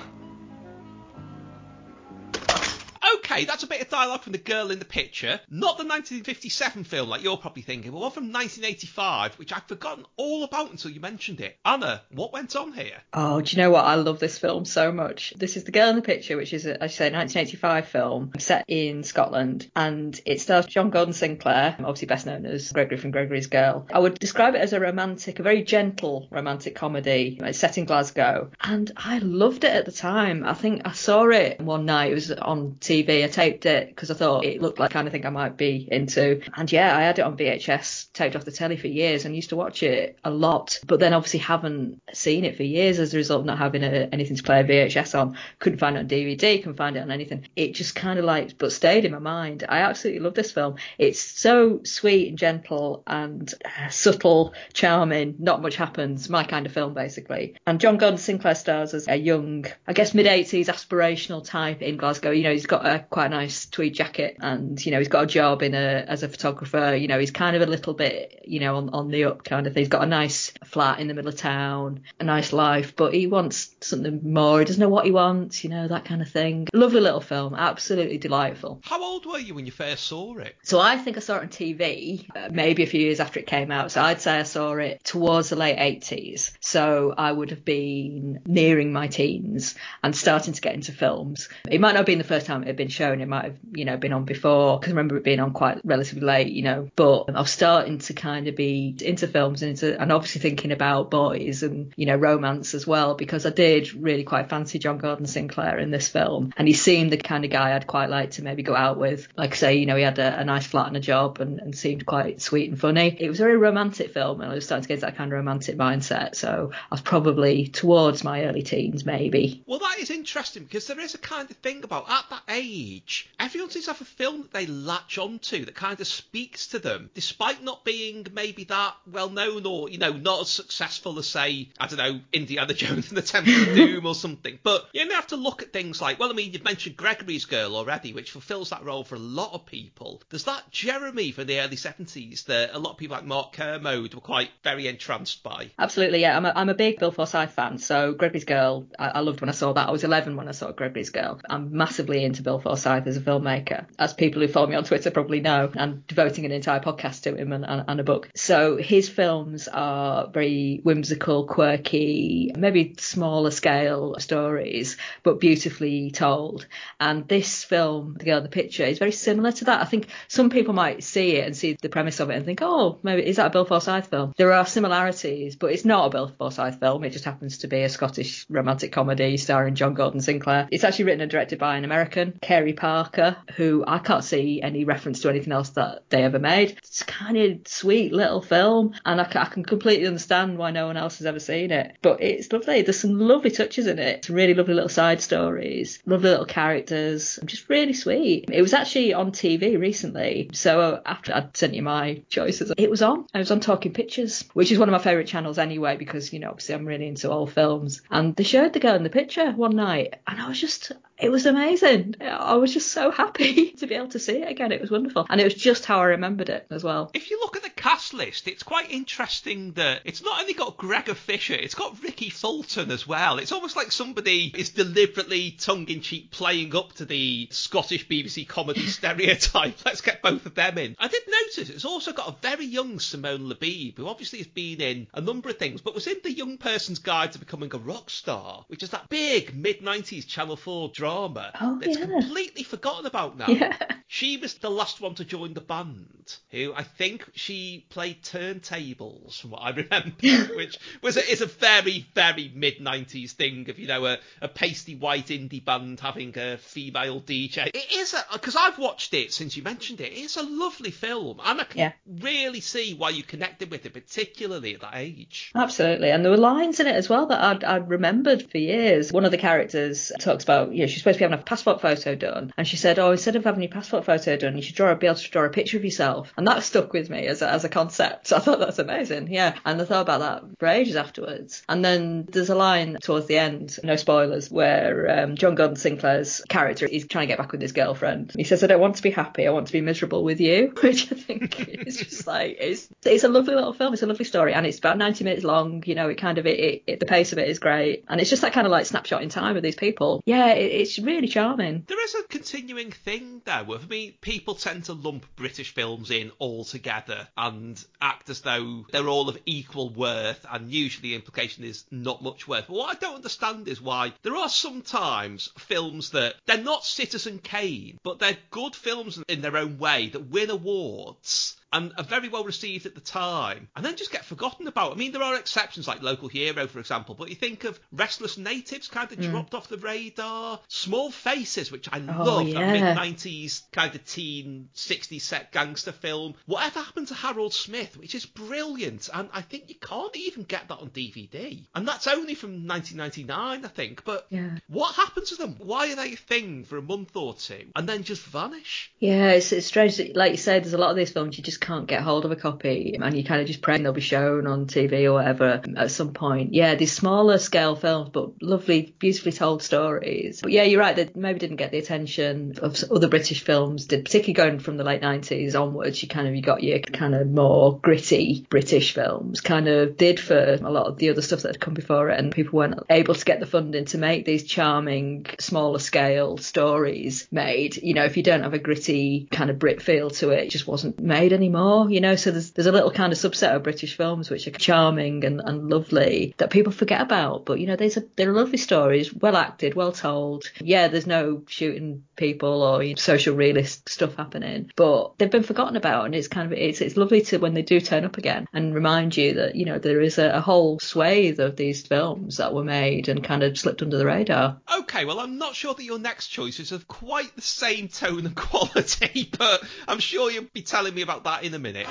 [3.36, 5.42] Okay, that's a bit of dialogue from the girl in the picture.
[5.50, 10.06] Not the 1957 film like you're probably thinking, but one from 1985, which I'd forgotten
[10.16, 11.58] all about until you mentioned it.
[11.66, 12.96] Anna, what went on here?
[13.12, 13.84] Oh, do you know what?
[13.84, 15.34] I love this film so much.
[15.36, 18.32] This is The Girl in the Picture, which is, as you say, a 1985 film
[18.40, 23.12] set in Scotland, and it stars John Gordon Sinclair, obviously best known as Gregory from
[23.12, 23.86] Gregory's Girl.
[23.94, 27.38] I would describe it as a romantic, a very gentle romantic comedy.
[27.44, 30.46] It's set in Glasgow, and I loved it at the time.
[30.46, 32.12] I think I saw it one night.
[32.12, 33.25] It was on TV.
[33.26, 35.88] I taped it because I thought it looked like kind of thing I might be
[35.92, 36.42] into.
[36.56, 39.50] And yeah, I had it on VHS, taped off the telly for years, and used
[39.50, 40.80] to watch it a lot.
[40.86, 44.08] But then obviously haven't seen it for years as a result of not having a,
[44.12, 45.38] anything to play a VHS on.
[45.60, 47.48] Couldn't find it on DVD, couldn't find it on anything.
[47.56, 49.66] It just kind of like, but stayed in my mind.
[49.68, 50.76] I absolutely love this film.
[50.98, 55.36] It's so sweet and gentle and uh, subtle, charming.
[55.40, 56.30] Not much happens.
[56.30, 57.56] My kind of film, basically.
[57.66, 61.98] And John Gordon Sinclair stars as a young, I guess mid 80s aspirational type in
[61.98, 62.32] Glasgow.
[62.32, 65.24] You know, he's got a quite a nice tweed jacket and, you know, he's got
[65.24, 66.94] a job in a, as a photographer.
[66.94, 69.66] You know, he's kind of a little bit, you know, on, on the up kind
[69.66, 69.84] of thing.
[69.84, 73.26] He's got a nice flat in the middle of town, a nice life, but he
[73.26, 74.60] wants something more.
[74.60, 76.68] He doesn't know what he wants, you know, that kind of thing.
[76.74, 77.56] Lovely little film.
[77.56, 78.82] Absolutely delightful.
[78.84, 80.58] How old were you when you first saw it?
[80.64, 83.48] So I think I saw it on TV, uh, maybe a few years after it
[83.48, 83.94] came out.
[83.94, 86.52] So I'd say I saw it towards the late 80s.
[86.60, 91.48] So I would have been nearing my teens and starting to get into films.
[91.72, 93.05] It might not have been the first time it had been shown.
[93.12, 95.54] And it might have, you know, been on before because I remember it being on
[95.54, 96.90] quite relatively late, you know.
[96.96, 100.72] But I was starting to kind of be into films and into, and obviously thinking
[100.72, 104.98] about boys and, you know, romance as well because I did really quite fancy John
[104.98, 106.54] Gordon Sinclair in this film.
[106.58, 109.28] And he seemed the kind of guy I'd quite like to maybe go out with.
[109.38, 111.60] Like I say, you know, he had a, a nice flat and a job and,
[111.60, 113.16] and seemed quite sweet and funny.
[113.20, 115.38] It was a very romantic film and I was starting to get that kind of
[115.38, 116.36] romantic mindset.
[116.36, 119.64] So I was probably towards my early teens, maybe.
[119.66, 122.95] Well, that is interesting because there is a kind of thing about at that age,
[123.40, 126.80] everyone seems to have a film that they latch onto that kind of speaks to
[126.80, 131.28] them, despite not being maybe that well known or, you know, not as successful as,
[131.28, 134.60] say, I don't know, Indiana Jones and the Temple of Doom or something.
[134.64, 137.46] But you only have to look at things like, well, I mean, you've mentioned Gregory's
[137.46, 140.22] Girl already, which fulfills that role for a lot of people.
[140.30, 144.14] There's that Jeremy from the early 70s that a lot of people like Mark Kermode
[144.14, 145.72] were quite very entranced by.
[145.78, 146.36] Absolutely, yeah.
[146.36, 147.78] I'm a, I'm a big Bill Forsyth fan.
[147.78, 149.88] So Gregory's Girl, I, I loved when I saw that.
[149.88, 151.40] I was 11 when I saw Gregory's Girl.
[151.50, 155.12] I'm massively into Bill Forsyth as a filmmaker, as people who follow me on Twitter
[155.12, 155.72] probably know.
[155.76, 158.30] I'm devoting an entire podcast to him and, and, and a book.
[158.36, 166.68] So his films are very whimsical, quirky, maybe smaller scale stories, but beautifully told.
[167.00, 169.82] And this film, The Girl in the Picture, is very similar to that.
[169.82, 172.60] I think some people might see it and see the premise of it and think,
[172.62, 174.34] oh, maybe is that a Bill Forsyth film?
[174.38, 177.04] There are similarities, but it's not a Bill Forsyth film.
[177.04, 180.68] It just happens to be a Scottish romantic comedy starring John Gordon Sinclair.
[180.72, 184.86] It's actually written and directed by an American, Cary Parker, who I can't see any
[184.86, 186.78] reference to anything else that they ever made.
[186.78, 190.98] It's kind of sweet little film, and I, I can completely understand why no one
[190.98, 191.98] else has ever seen it.
[192.02, 192.82] But it's lovely.
[192.82, 194.26] There's some lovely touches in it.
[194.26, 198.50] Some really lovely little side stories, lovely little characters, just really sweet.
[198.52, 200.50] It was actually on TV recently.
[200.54, 203.26] So uh, after I'd sent you my choices, it was on.
[203.34, 206.40] I was on Talking Pictures, which is one of my favourite channels anyway, because, you
[206.40, 208.02] know, obviously I'm really into old films.
[208.12, 211.32] And they showed the girl in the picture one night, and I was just, it
[211.32, 212.16] was amazing.
[212.58, 214.72] Was just so happy to be able to see it again.
[214.72, 215.26] It was wonderful.
[215.30, 217.12] And it was just how I remembered it as well.
[217.14, 220.78] If you look at the cast list, it's quite interesting that it's not only got
[220.78, 223.38] Gregor Fisher, it's got Rikki Fulton as well.
[223.38, 228.48] It's almost like somebody is deliberately tongue in cheek playing up to the Scottish BBC
[228.48, 229.76] comedy stereotype.
[229.86, 230.96] Let's get both of them in.
[231.00, 234.82] I did notice it's also got a very young Simone Lahbib, who obviously has been
[234.82, 237.78] in a number of things, but was in The Young Person's Guide to Becoming a
[237.78, 242.06] Rock Star, which is that big mid 90s Channel 4 drama Oh, that's yeah.
[242.06, 243.48] completely forgotten about now.
[243.50, 243.76] Yeah.
[244.08, 249.40] She was the last one to join the band, who I think she played turntables,
[249.42, 253.80] from what I remember, which was a, is a very, very mid 90s thing of,
[253.80, 257.68] you know, a, a pasty white indie band having a female DJ.
[257.74, 261.40] It is a, because I've watched it since you mentioned it, it's a lovely film,
[261.44, 261.92] and I can Yeah.
[262.22, 265.52] really see why you connected with it, particularly at that age.
[265.56, 269.12] Absolutely, and there were lines in it as well that I'd, I'd remembered for years.
[269.12, 271.82] One of the characters talks about, you know, she's supposed to be having a passport
[271.82, 274.76] photo done, and she said, "Oh, instead of having your passport photo done, you should
[274.76, 277.42] draw, be able to draw a picture of yourself." And that stuck with me as
[277.42, 278.32] a, as a concept.
[278.34, 279.56] I thought that's amazing, yeah.
[279.66, 281.64] And I thought about that for ages afterwards.
[281.68, 286.42] And then there's a line towards the end, no spoilers, where um, John Gordon Sinclair's
[286.50, 288.34] character is trying to get back with his girlfriend.
[288.36, 289.48] He says, "I don't want to be happy.
[289.48, 293.24] I want to be miserable with you," which I think is just like it's it's
[293.24, 293.94] a lovely little film.
[293.94, 295.84] It's a lovely story, and it's about 90 minutes long.
[295.86, 298.20] You know, it kind of it, it, it the pace of it is great, and
[298.20, 300.22] it's just that kind of like snapshot in time of these people.
[300.26, 301.84] Yeah, it, it's really charming.
[301.88, 303.76] There is a continuing thing though.
[303.76, 308.86] I mean, people tend to lump British films in all together and act as though
[308.92, 312.66] they're all of equal worth, and usually the implication is not much worth.
[312.68, 317.40] But what I don't understand is why there are sometimes films that they're not Citizen
[317.40, 322.30] Kane, but they're good films in their own way that win awards and are very
[322.30, 324.94] well received at the time, and then just get forgotten about.
[324.94, 328.38] I mean, there are exceptions like Local Hero, for example, but you think of Restless
[328.38, 329.30] Natives kind of hmm.
[329.32, 330.60] dropped off the radar.
[330.68, 332.60] Small Faces, which I Oh, love, yeah.
[332.60, 336.36] that mid 90s kind of teen 60s set gangster film.
[336.46, 340.68] Whatever happened to Harold Smith, which is brilliant, and I think you can't even get
[340.68, 341.66] that on DVD.
[341.74, 344.04] And that's only from 1999, I think.
[344.06, 344.58] But Yeah.
[344.68, 345.56] what happened to them?
[345.60, 348.92] Why are they a thing for a month or two and then just vanish?
[349.00, 349.98] Yeah, it's, it's strange.
[349.98, 352.26] that- Like you said, there's a lot of these films you just can't get hold
[352.26, 355.14] of a copy, and you kind of just pray they'll be shown on TV or
[355.14, 356.54] whatever at some point.
[356.54, 360.42] Yeah, these smaller scale films, but lovely, beautifully told stories.
[360.42, 360.96] But yeah, you're right.
[360.96, 364.84] They maybe didn't get the attention of other British films did, particularly going from the
[364.84, 366.02] late 90s onwards.
[366.04, 369.42] You kind of you got your kind of more gritty British films.
[369.42, 372.20] Kind of did for a lot of the other stuff that had come before it,
[372.20, 377.28] and people weren't able to get the funding to make these charming, smaller scale stories
[377.32, 377.78] made.
[377.78, 380.50] You know, if you don't have a gritty kind of Brit feel to it, it
[380.52, 381.45] just wasn't made anymore.
[381.50, 384.48] More, you know, so there's there's a little kind of subset of British films which
[384.48, 387.46] are charming and, and lovely that people forget about.
[387.46, 390.52] But you know, there's a, they're lovely stories, well acted, well told.
[390.60, 395.44] Yeah, there's no shooting people or you know, social realist stuff happening, but they've been
[395.44, 398.18] forgotten about, and it's kind of it's it's lovely to when they do turn up
[398.18, 401.86] again and remind you that you know there is a, a whole swathe of these
[401.86, 404.58] films that were made and kind of slipped under the radar.
[404.80, 408.26] Okay, well, I'm not sure that your next choice is of quite the same tone
[408.26, 411.88] and quality, but I'm sure you'll be telling me about that in a minute.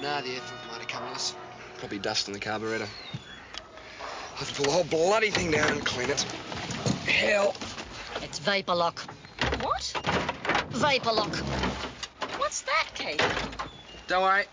[0.00, 1.34] Nah, the air filter might have come loose.
[1.78, 2.88] Probably dust in the carburetor.
[4.34, 6.22] I have to pull the whole bloody thing down and clean it.
[7.06, 7.54] Hell.
[8.22, 8.98] It's vapor lock.
[9.60, 9.92] What?
[10.70, 11.34] Vapor lock.
[12.38, 13.22] What's that, Kate?
[14.08, 14.44] Don't worry.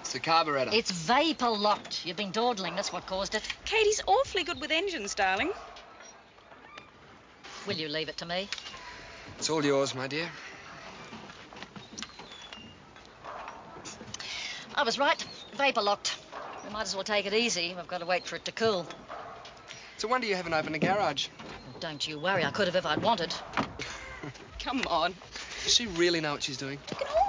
[0.00, 0.70] It's the carburetor.
[0.72, 2.04] It's vapor locked.
[2.04, 2.74] You've been dawdling.
[2.74, 3.42] That's what caused it.
[3.64, 5.52] Katie's awfully good with engines, darling.
[7.66, 8.48] Will you leave it to me?
[9.38, 10.28] It's all yours, my dear.
[14.78, 15.20] I was right.
[15.56, 16.16] Vapor locked.
[16.64, 17.74] We might as well take it easy.
[17.76, 18.86] We've got to wait for it to cool.
[19.96, 21.26] It's a wonder you haven't opened a garage.
[21.80, 22.44] Don't you worry.
[22.44, 23.34] I could have if I'd wanted.
[24.60, 25.16] Come on.
[25.64, 26.78] Does she really know what she's doing?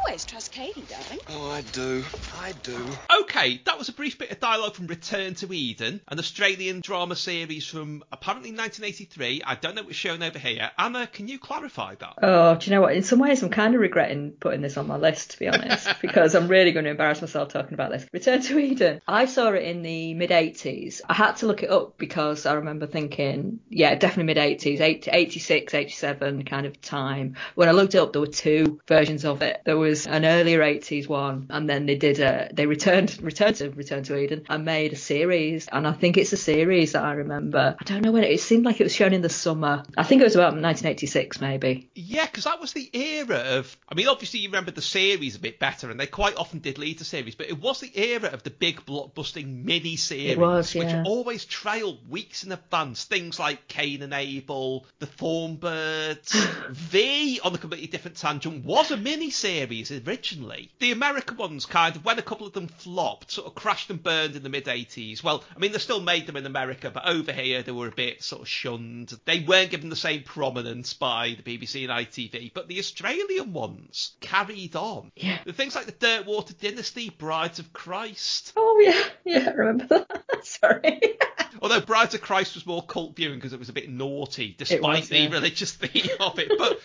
[0.10, 1.19] You can always trust Katie, darling.
[1.30, 2.04] Oh, I do.
[2.41, 2.88] I do.
[3.22, 7.15] Okay, that was a brief bit of dialogue from Return to Eden, an Australian drama
[7.15, 9.43] series from apparently 1983.
[9.45, 10.72] I don't know what's shown over here.
[10.80, 12.15] Anna, can you clarify that?
[12.24, 12.95] Oh, do you know what?
[12.95, 15.88] In some ways, I'm kind of regretting putting this on my list, to be honest,
[16.02, 18.08] because I'm really going to embarrass myself talking about this.
[18.12, 19.02] Return to Eden.
[19.08, 21.02] I saw it in the mid 80s.
[21.08, 25.74] I had to look it up because I remember thinking, yeah, definitely mid 80s, 86,
[25.76, 27.36] 87 kind of time.
[27.54, 29.62] When I looked it up, there were two versions of it.
[29.65, 33.69] There was an earlier 80s one, and then they did a, they returned, returned to
[33.71, 35.67] Return to Eden and made a series.
[35.71, 37.75] And I think it's a series that I remember.
[37.79, 39.83] I don't know when it, it seemed like it was shown in the summer.
[39.97, 41.89] I think it was about 1986, maybe.
[41.95, 43.77] Yeah, because that was the era of.
[43.88, 46.77] I mean, obviously you remember the series a bit better, and they quite often did
[46.77, 50.73] lead to series, but it was the era of the big blockbusting mini series, was,
[50.73, 53.03] which always trailed weeks in advance.
[53.05, 56.31] Things like Cain and Abel, The Thornbirds,
[56.71, 60.71] V on a completely different tangent was a mini series originally.
[60.80, 64.02] The American ones kind of, when a couple of them flopped, sort of crashed and
[64.02, 65.23] burned in the mid 80s.
[65.23, 67.91] Well, I mean, they still made them in America, but over here they were a
[67.91, 69.17] bit sort of shunned.
[69.25, 74.12] They weren't given the same prominence by the BBC and ITV, but the Australian ones
[74.21, 75.12] carried on.
[75.15, 75.39] Yeah.
[75.45, 78.54] The things like the Dirtwater Dynasty, Brides of Christ.
[78.56, 80.25] Oh yeah, yeah, I remember that.
[80.45, 81.17] Sorry.
[81.62, 84.81] Although Brides of Christ was more cult viewing because it was a bit naughty, despite
[84.81, 85.29] was, the yeah.
[85.29, 86.51] religious theme of it.
[86.57, 86.79] But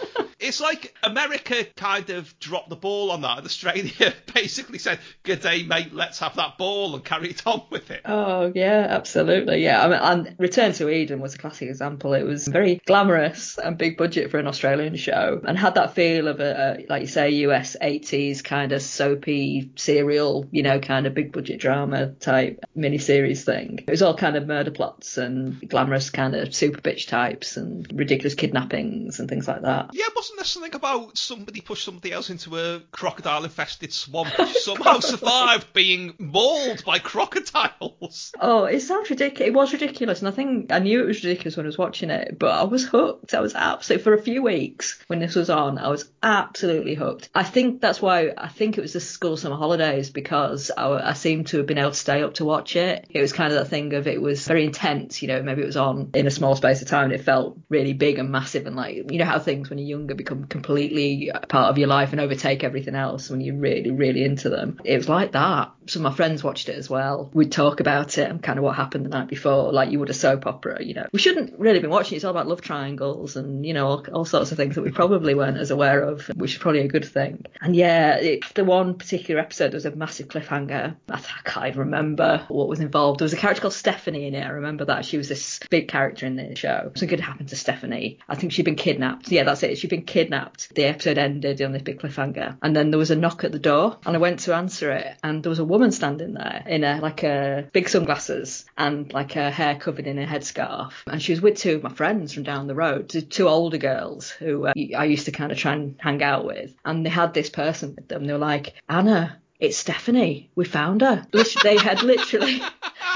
[0.45, 5.41] It's like America kind of dropped the ball on that, and Australia basically said, "Good
[5.41, 5.95] day, mate.
[5.95, 9.63] Let's have that ball and carry it on with it." Oh yeah, absolutely.
[9.63, 12.13] Yeah, I mean, and Return to Eden was a classic example.
[12.13, 16.29] It was very glamorous and big budget for an Australian show, and had that feel
[16.29, 21.07] of a, a like you say, US 80s kind of soapy serial, you know, kind
[21.07, 23.79] of big budget drama type miniseries thing.
[23.87, 27.91] It was all kind of murder plots and glamorous kind of super bitch types and
[27.93, 29.91] ridiculous kidnappings and things like that.
[29.93, 35.01] Yeah, wasn't there something about somebody pushed somebody else into a crocodile-infested swamp, which somehow
[35.01, 38.33] survived being mauled by crocodiles?
[38.39, 39.49] Oh, it sounds ridiculous.
[39.49, 42.11] It was ridiculous, and I think I knew it was ridiculous when I was watching
[42.11, 43.35] it, but I was hooked.
[43.35, 45.79] I was absolutely for a few weeks when this was on.
[45.79, 47.29] I was absolutely hooked.
[47.35, 51.13] I think that's why I think it was the school summer holidays because I, I
[51.15, 53.07] seemed to have been able to stay up to watch it.
[53.11, 55.23] It was kind of that thing of it was very intense.
[55.23, 57.05] You know, maybe it was on in a small space of time.
[57.05, 59.99] And it felt really big and massive, and like you know how things when you're
[59.99, 64.25] younger become completely part of your life and overtake everything else when you're really really
[64.25, 64.81] into them.
[64.85, 65.73] It was like that.
[65.87, 67.31] Some of my friends watched it as well.
[67.35, 70.11] We'd talk about it and kind of what happened the night before, like you would
[70.11, 70.83] a soap opera.
[70.83, 72.15] You know, we shouldn't really been watching.
[72.15, 72.17] it.
[72.17, 74.91] It's all about love triangles and you know all, all sorts of things that we
[74.91, 77.45] probably weren't as aware of, which is probably a good thing.
[77.61, 78.19] And yeah,
[78.55, 80.97] the one particular episode there was a massive cliffhanger.
[81.09, 83.21] I, I can't even remember what was involved.
[83.21, 84.45] There was a character called Stephanie in it.
[84.45, 86.91] I remember that she was this big character in the show.
[86.95, 88.19] Something good happened to Stephanie.
[88.29, 89.31] I think she'd been kidnapped.
[89.31, 89.79] Yeah, that's it.
[89.79, 90.75] She'd been kidnapped.
[90.75, 93.59] The episode ended on this big cliffhanger, and then there was a knock at the
[93.59, 96.85] door, and I went to answer it, and there was a woman standing there in
[96.85, 101.33] a like a big sunglasses and like her hair covered in a headscarf, and she
[101.33, 104.67] was with two of my friends from down the road, two- two older girls who
[104.67, 107.51] uh, I used to kind of try and hang out with, and they had this
[107.51, 108.25] person with them.
[108.25, 109.41] They were like, Anna.
[109.61, 110.51] It's Stephanie.
[110.55, 111.27] We found her.
[111.63, 112.61] They had literally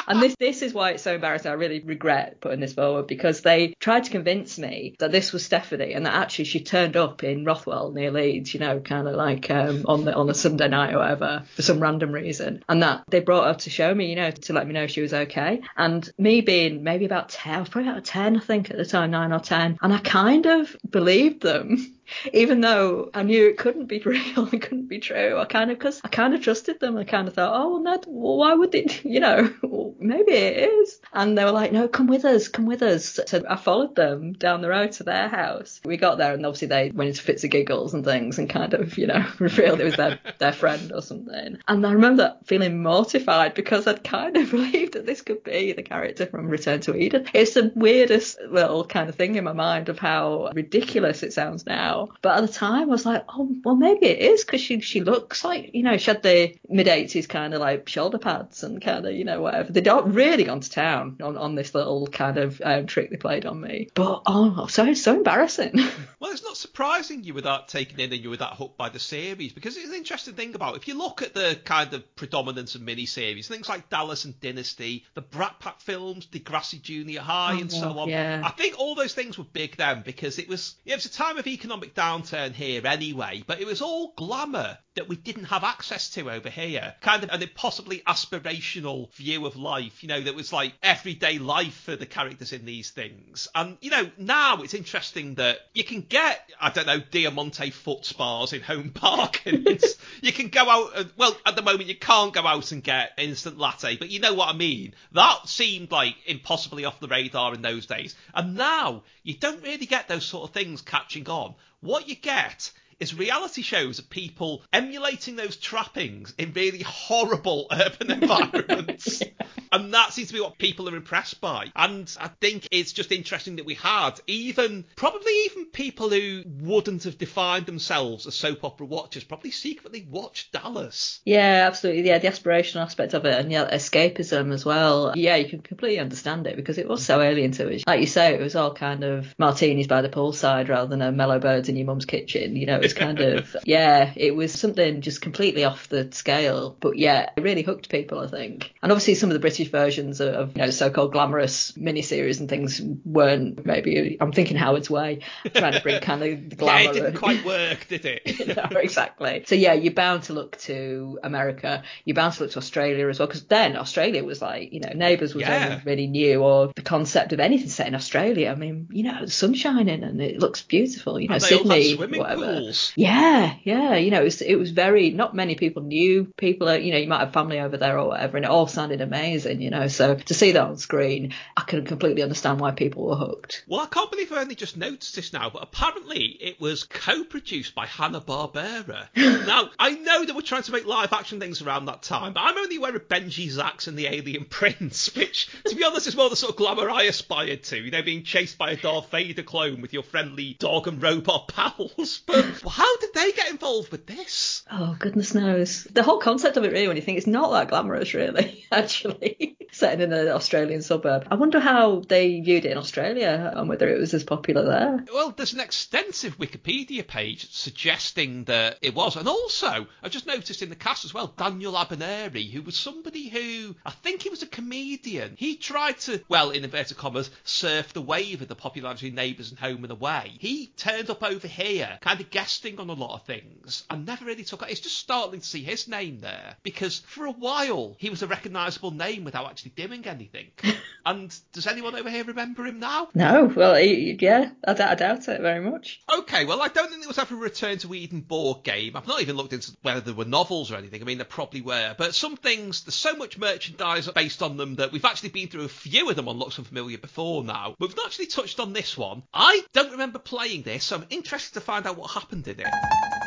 [0.09, 1.51] and this this is why it's so embarrassing.
[1.51, 5.45] I really regret putting this forward because they tried to convince me that this was
[5.45, 9.15] Stephanie and that actually she turned up in Rothwell near Leeds, you know, kind of
[9.15, 12.83] like um, on the on a Sunday night or whatever for some random reason, and
[12.83, 15.13] that they brought her to show me, you know, to let me know she was
[15.13, 15.61] okay.
[15.77, 18.87] And me being maybe about ten, I was probably about ten, I think at the
[18.87, 21.95] time, nine or ten, and I kind of believed them.
[22.33, 25.79] Even though I knew it couldn't be real, it couldn't be true, I kind of
[25.79, 26.97] because I kind of trusted them.
[26.97, 29.05] I kind of thought, oh, well, no, well, why would it?
[29.09, 31.01] You know, well, maybe it is.
[31.13, 33.19] And they were like, no, come with us, come with us.
[33.27, 35.81] So I followed them down the road to their house.
[35.85, 38.75] We got there, and obviously they went into fits of giggles and things, and kind
[38.75, 41.59] of, you know, revealed it was their their friend or something.
[41.67, 45.83] And I remember feeling mortified because I'd kind of believed that this could be the
[45.83, 47.27] character from Return to Eden.
[47.33, 51.67] It's the weirdest little kind of thing in my mind of how ridiculous it sounds
[51.67, 51.98] now.
[52.23, 55.01] But at the time, I was like, oh, well, maybe it is because she she
[55.01, 58.81] looks like, you know, she had the mid 80s kind of like shoulder pads and
[58.83, 59.73] kind of, you know, whatever.
[59.73, 63.17] They'd all really gone to town on, on this little kind of um, trick they
[63.17, 63.89] played on me.
[63.95, 65.79] But oh, so so embarrassing.
[66.21, 68.89] Well, it's not surprising you were that taken in and you were that hooked by
[68.89, 72.17] the series because it's an interesting thing about if you look at the kind of
[72.17, 77.55] predominance of miniseries, things like Dallas and Dynasty, the Brat Pack films, Degrassi Junior High,
[77.55, 78.09] Oh, and so on.
[78.09, 78.43] yeah.
[78.45, 81.39] I think all those things were big then because it was it was a time
[81.39, 86.11] of economic downturn here anyway, but it was all glamour that we didn't have access
[86.11, 86.93] to over here.
[87.01, 91.83] Kind of an impossibly aspirational view of life, you know, that was like everyday life
[91.85, 93.47] for the characters in these things.
[93.55, 98.05] And, you know, now it's interesting that you can get, I don't know, Diamante foot
[98.05, 101.89] spas in Home Park and it's, you can go out, and, well, at the moment
[101.89, 104.95] you can't go out and get instant latte, but you know what I mean.
[105.13, 108.17] That seemed like impossibly off the radar in those days.
[108.35, 111.55] And now you don't really get those sort of things catching on.
[111.81, 118.11] What you get is reality shows of people emulating those trappings in really horrible urban
[118.11, 119.23] environments.
[119.71, 121.71] And that seems to be what people are impressed by.
[121.77, 127.05] And I think it's just interesting that we had even, probably even people who wouldn't
[127.05, 131.21] have defined themselves as soap opera watchers, probably secretly watched Dallas.
[131.25, 132.07] Yeah, absolutely.
[132.07, 135.13] Yeah, the aspirational aspect of it and yeah, escapism as well.
[135.15, 137.83] Yeah, you can completely understand it because it was so alien to us.
[137.87, 141.13] Like you say, it was all kind of martinis by the poolside rather than a
[141.13, 142.57] mellow birds in your mum's kitchen.
[142.57, 146.77] You know, was kind of, yeah, it was something just completely off the scale.
[146.81, 148.75] But yeah, it really hooked people, I think.
[148.83, 152.81] And obviously some of the British versions of, you know, so-called glamorous miniseries and things
[153.05, 155.21] weren't maybe, I'm thinking Howard's Way,
[155.55, 156.79] trying to bring kind of the glamour.
[156.79, 158.57] Yeah, it didn't quite work, did it?
[158.73, 159.45] no, exactly.
[159.47, 161.83] So yeah, you're bound to look to America.
[162.05, 164.93] You're bound to look to Australia as well, because then Australia was like, you know,
[164.95, 165.65] Neighbours was Yeah.
[165.71, 168.51] only really new, or the concept of anything set in Australia.
[168.51, 171.19] I mean, you know, sun's shining and it looks beautiful.
[171.19, 172.45] You know, And they all had Sydney, whatever.
[172.45, 172.78] pools.
[172.97, 173.97] Yeah, yeah.
[173.97, 176.99] You know, it was, it was very, not many people knew people, uh, you know,
[176.99, 179.89] you might have family over there or whatever, and it all sounded amazing, you know.
[179.89, 183.65] So to see that on screen, I can completely understand why people were hooked.
[183.67, 187.75] Well, I can't believe I only just noticed this now, but apparently it was co-produced
[187.75, 189.09] by Hanna Barbera.
[189.17, 192.59] now I know they were trying to make live-action things around that time, but I'm
[192.59, 196.31] only aware of Benji Zax and the Alien Prince, which, to be honest, is more
[196.31, 197.79] the sort of glamour I aspired to.
[197.79, 201.49] You know, being chased by a Darth Vader clone with your friendly dog and robot
[201.49, 202.23] pals.
[202.29, 204.65] But how did they get involved with this?
[204.71, 205.85] Oh, goodness knows.
[205.85, 209.58] The whole concept of it, really, when you think it's not that glamorous, really, actually,
[209.79, 211.27] setting in an Australian suburb.
[211.31, 215.05] I wonder how they viewed it in Australia and whether it was as popular there.
[215.13, 219.17] Well, there's an extensive Wikipedia page suggesting that it was.
[219.17, 223.29] And also, I just noticed in the cast as well, Daniel Abineri, who was somebody
[223.29, 225.35] who, I think he was a comedian.
[225.37, 229.51] He tried to, well, in inverted commas, surf the wave of the popularity of Neighbours
[229.51, 230.33] and Home and Away.
[230.39, 234.25] He turned up over here, kind of guesting on a lot of things, and never
[234.25, 234.71] really took it.
[234.71, 238.27] It's just startling to see his name there, because for a while, he was a
[238.27, 240.49] recognisable name without actually doing anything.
[241.07, 243.09] and does anyone over here remember him now?
[243.15, 246.01] No, well, he- yeah, I, d- I doubt it very much.
[246.13, 248.97] Okay, well, I don't think there was ever a Return to Eden board game.
[248.97, 251.01] I've not even looked into whether there were novels or anything.
[251.01, 251.95] I mean, there probably were.
[251.97, 255.65] But some things, there's so much merchandise based on them that we've actually been through
[255.65, 257.75] a few of them on Looks Unfamiliar before now.
[257.79, 259.23] We've not actually touched on this one.
[259.33, 263.18] I don't remember playing this, so I'm interested to find out what happened in it.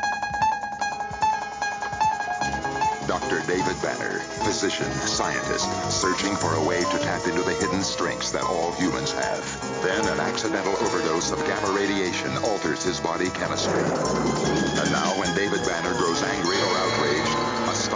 [3.12, 3.44] Dr.
[3.46, 8.42] David Banner, physician, scientist, searching for a way to tap into the hidden strengths that
[8.42, 9.44] all humans have.
[9.82, 13.84] Then an accidental overdose of gamma radiation alters his body chemistry.
[13.84, 16.11] And now when David Banner grows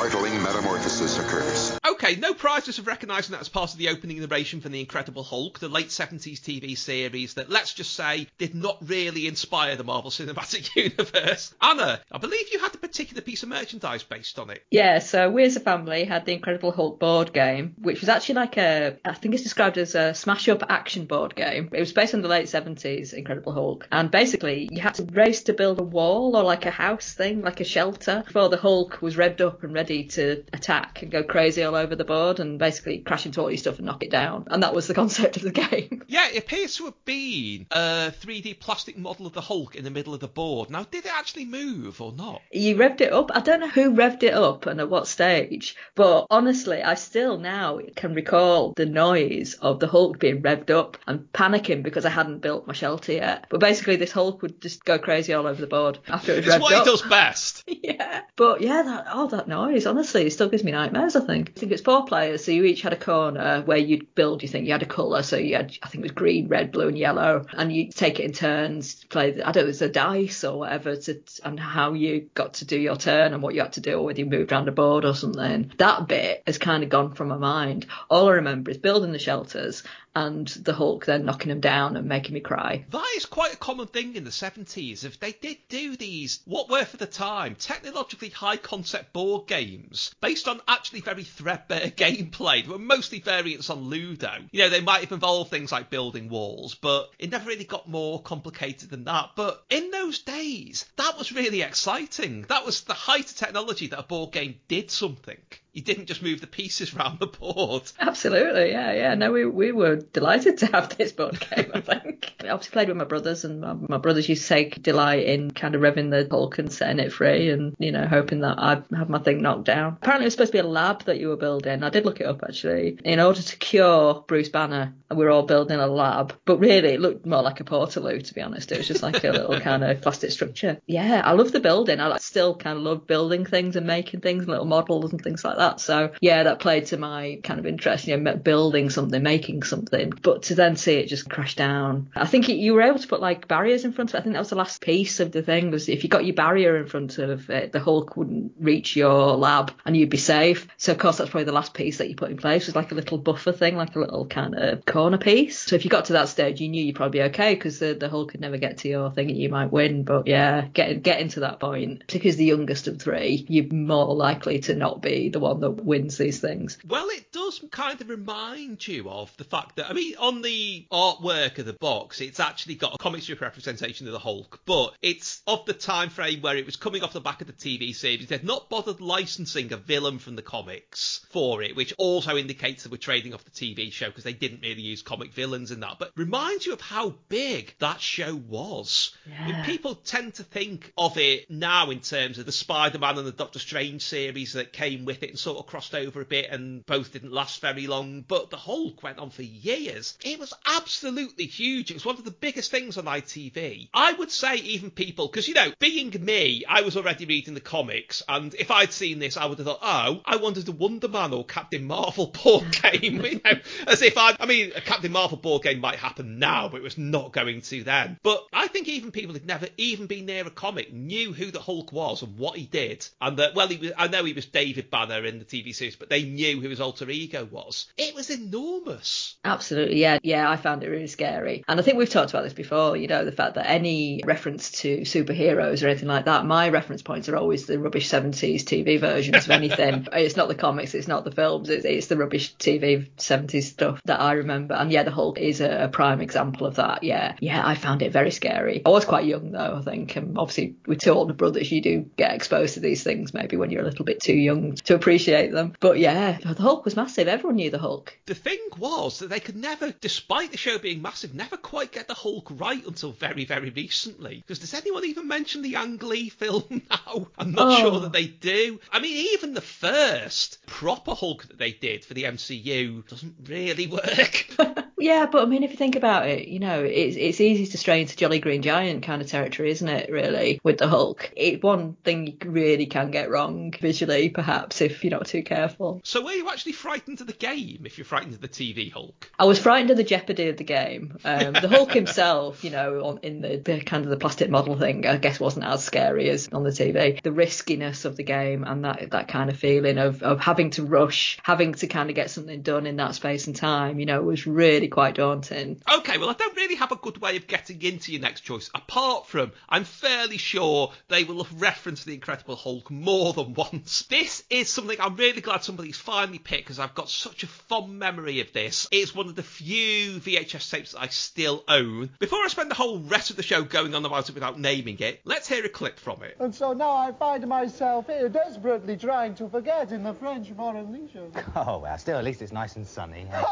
[0.08, 1.80] startling metamorphosis occurs.
[1.84, 5.24] Okay, no prizes of recognising that as part of the opening narration from The Incredible
[5.24, 9.82] Hulk, the late 70s TV series that, let's just say, did not really inspire the
[9.82, 11.52] Marvel Cinematic Universe.
[11.60, 14.64] Anna, I believe you had a particular piece of merchandise based on it.
[14.70, 18.36] Yeah, so we as a family had the Incredible Hulk board game, which was actually
[18.36, 21.70] like a, I think it's described as a smash up action board game.
[21.72, 23.88] It was based on the late 70s Incredible Hulk.
[23.90, 27.42] And basically, you had to race to build a wall or like a house thing,
[27.42, 31.22] like a shelter, before the Hulk was revved up and ready to attack and go
[31.22, 34.10] crazy all over the board and basically crash into all your stuff and knock it
[34.10, 34.46] down.
[34.50, 36.02] And that was the concept of the game.
[36.16, 39.90] Yeah, it appears to have been a 3D plastic model of the Hulk in the
[39.90, 40.70] middle of the board.
[40.70, 42.42] Now, did it actually move or not?
[42.52, 43.30] You revved it up.
[43.34, 47.38] I don't know who revved it up and at what stage, but honestly, I still
[47.38, 52.10] now can recall the noise of the Hulk being revved up and panicking because I
[52.10, 53.46] hadn't built my shelter yet.
[53.50, 56.46] But basically, this Hulk would just go crazy all over the board after it was
[56.46, 56.84] It's revved what up.
[56.84, 57.64] he does best.
[57.66, 58.22] yeah.
[58.36, 61.52] But yeah, that oh that noise, honestly, it still gives me nightmares, I think.
[61.56, 64.48] I think it's four players, so you each had a corner where you'd build You
[64.48, 66.88] think You had a colour, so you had I think it was green, red, blue
[66.88, 67.46] and yellow.
[67.52, 70.96] And you take it in turns play I don't know, it's a dice or whatever
[70.96, 73.98] to and how you got to do your turn and what you had to do
[73.98, 75.72] or whether you moved around a board or something.
[75.78, 77.86] That bit has kind of gone from my mind.
[78.10, 79.82] All I remember is building the shelters
[80.16, 82.86] and the Hulk then knocking them down and making me cry.
[82.90, 85.04] That is quite a common thing in the 70s.
[85.04, 90.14] If they did do these, what were for the time, technologically high concept board games
[90.22, 92.64] based on actually very threadbare gameplay.
[92.64, 94.32] They were mostly variants on Ludo.
[94.52, 97.86] You know, they might have involved things like building walls, but it never really got
[97.86, 99.32] more complicated than that.
[99.36, 102.46] But in those days, that was really exciting.
[102.48, 105.36] That was the height of technology that a board game did something.
[105.76, 107.82] You didn't just move the pieces around the board.
[108.00, 109.14] Absolutely, yeah, yeah.
[109.14, 111.70] No, we we were delighted to have this board game.
[111.74, 114.82] I think I obviously played with my brothers, and my, my brothers used to take
[114.82, 118.40] delight in kind of revving the Hulk and setting it free, and you know hoping
[118.40, 119.98] that I'd have my thing knocked down.
[120.00, 121.82] Apparently, it was supposed to be a lab that you were building.
[121.82, 122.98] I did look it up actually.
[123.04, 127.00] In order to cure Bruce Banner, we were all building a lab, but really it
[127.00, 128.72] looked more like a portaloo to be honest.
[128.72, 130.80] It was just like a little kind of plastic structure.
[130.86, 132.00] Yeah, I love the building.
[132.00, 135.44] I like- still kind of love building things and making things, little models and things
[135.44, 135.65] like that.
[135.80, 140.12] So yeah, that played to my kind of interest, you know, building something, making something.
[140.22, 143.08] But to then see it just crash down, I think it, you were able to
[143.08, 144.18] put like barriers in front of it.
[144.18, 146.34] I think that was the last piece of the thing was if you got your
[146.34, 150.66] barrier in front of it, the Hulk wouldn't reach your lab and you'd be safe.
[150.76, 152.92] So of course that's probably the last piece that you put in place was like
[152.92, 155.58] a little buffer thing, like a little kind of corner piece.
[155.58, 157.94] So if you got to that stage, you knew you'd probably be okay because the,
[157.94, 160.04] the Hulk could never get to your thing and you might win.
[160.04, 164.14] But yeah, getting getting to that point, particularly as the youngest of three, you're more
[164.14, 166.78] likely to not be the one one that wins these things.
[166.86, 170.86] Well, it does kind of remind you of the fact that, I mean, on the
[170.90, 174.94] artwork of the box, it's actually got a comic strip representation of the Hulk, but
[175.02, 177.94] it's of the time frame where it was coming off the back of the TV
[177.94, 178.28] series.
[178.28, 182.92] They've not bothered licensing a villain from the comics for it, which also indicates that
[182.92, 185.96] we're trading off the TV show because they didn't really use comic villains in that.
[185.98, 189.14] But reminds you of how big that show was.
[189.26, 189.64] I mean, Yeah.
[189.64, 193.58] people tend to think of it now in terms of the Spider-Man and the Doctor
[193.58, 197.32] Strange series that came with it sort of crossed over a bit and both didn't
[197.32, 198.22] last very long.
[198.22, 200.16] But the Hulk went on for years.
[200.24, 201.90] It was absolutely huge.
[201.90, 203.88] It was one of the biggest things on ITV.
[203.94, 207.60] I would say even people, because you know, being me, I was already reading the
[207.60, 211.08] comics, and if I'd seen this, I would have thought, oh, I wanted a Wonder
[211.08, 213.24] Man or Captain Marvel board game.
[213.24, 213.52] you know,
[213.86, 216.82] as if I, I mean, a Captain Marvel board game might happen now, but it
[216.82, 218.18] was not going to then.
[218.22, 221.60] But I think even people who'd never even been near a comic knew who the
[221.60, 224.46] Hulk was and what he did, and that well, he was, I know he was
[224.46, 227.86] David Banner in the TV series, but they knew who his alter ego was.
[227.96, 229.36] It was enormous.
[229.44, 230.50] Absolutely, yeah, yeah.
[230.50, 232.96] I found it really scary, and I think we've talked about this before.
[232.96, 237.02] You know, the fact that any reference to superheroes or anything like that, my reference
[237.02, 240.06] points are always the rubbish seventies TV versions of anything.
[240.12, 244.00] it's not the comics, it's not the films, it's, it's the rubbish TV seventies stuff
[244.04, 244.74] that I remember.
[244.74, 247.02] And yeah, the Hulk is a, a prime example of that.
[247.02, 247.66] Yeah, yeah.
[247.66, 248.82] I found it very scary.
[248.84, 252.10] I was quite young though, I think, and obviously with two older brothers, you do
[252.16, 255.15] get exposed to these things maybe when you're a little bit too young to appreciate
[255.24, 255.74] them.
[255.80, 257.28] But yeah, the Hulk was massive.
[257.28, 258.16] Everyone knew the Hulk.
[258.26, 262.08] The thing was that they could never, despite the show being massive, never quite get
[262.08, 264.36] the Hulk right until very, very recently.
[264.46, 267.28] Because does anyone even mention the Ang Lee film now?
[267.38, 267.76] I'm not Oh.
[267.80, 268.78] sure that they do.
[268.92, 273.86] I mean, even the first proper Hulk that they did for the MCU doesn't really
[273.86, 274.46] work.
[274.98, 277.76] Yeah, but I mean, if you think about it, you know, it's it's easy to
[277.76, 280.10] stray into Jolly Green Giant kind of territory, isn't it?
[280.10, 285.04] Really, with the Hulk, it one thing you really can get wrong visually, perhaps if
[285.06, 286.00] you're not too careful.
[286.02, 289.30] so were you actually frightened of the game if you're frightened of the TV Hulk?
[289.38, 291.16] I was frightened of the jeopardy of the game.
[291.24, 294.76] Um, the Hulk himself, you know, on, in the, the kind of the plastic model
[294.76, 297.22] thing, I guess wasn't as scary as on the TV.
[297.22, 300.84] The riskiness of the game and that that kind of feeling of of having to
[300.84, 304.20] rush, having to kind of get something done in that space and time, you know,
[304.22, 305.80] was really quite daunting.
[305.90, 308.70] Okay, well, I don't really have a good way of getting into your next choice,
[308.74, 314.02] apart from I'm fairly sure they will have referenced the Incredible Hulk more than once.
[314.08, 317.98] This is something I'm really glad somebody's finally picked because I've got such a fond
[317.98, 318.86] memory of this.
[318.90, 322.10] It's one of the few VHS tapes that I still own.
[322.18, 324.98] Before I spend the whole rest of the show going on about it without naming
[324.98, 326.36] it, let's hear a clip from it.
[326.40, 330.92] And so now I find myself here desperately trying to forget in the French Foreign
[330.92, 331.32] Legion.
[331.56, 333.26] Oh, well, still, at least it's nice and sunny.
[333.30, 333.46] that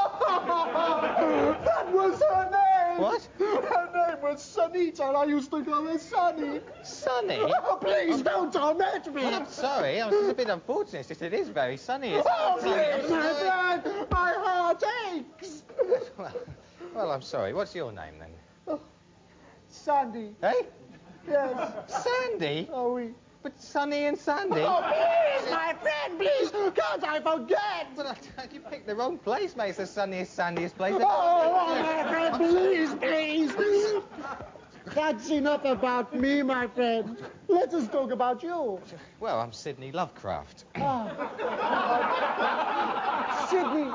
[1.91, 2.84] was her name!
[2.97, 3.29] What?
[3.39, 6.61] Her name was Sunita, and I used to call her Sunny.
[6.83, 7.39] Sunny?
[7.67, 9.23] Oh, please don't torment me!
[9.23, 10.01] Well, I'm sorry.
[10.01, 11.09] I was just a bit unfortunate.
[11.09, 12.15] Just it is very sunny.
[12.15, 14.07] It's Oh, please, my friend!
[14.11, 14.83] My heart
[15.13, 15.63] aches!
[16.19, 16.35] Well,
[16.95, 17.53] well, I'm sorry.
[17.53, 18.31] What's your name then?
[18.69, 18.81] Oh,
[19.69, 20.37] Sandy.
[20.41, 20.67] Hey?
[21.29, 22.05] Yes.
[22.05, 22.69] Sandy?
[22.73, 23.11] Oh, we.
[23.45, 24.63] But Sunny and Sandy?
[24.63, 26.51] Oh, please, my friend, please!
[26.51, 27.89] Can't I forget?
[27.95, 28.17] But I,
[28.51, 29.69] you picked the wrong place, mate.
[29.69, 30.95] It's the sunniest, sandiest place.
[30.97, 33.55] Oh, oh, my friend, please, please!
[34.95, 37.19] That's enough about me, my friend.
[37.49, 38.81] Let us talk about you.
[39.21, 40.65] Well, I'm Sidney Lovecraft.
[40.77, 41.11] Ah.
[43.51, 43.93] Sydney,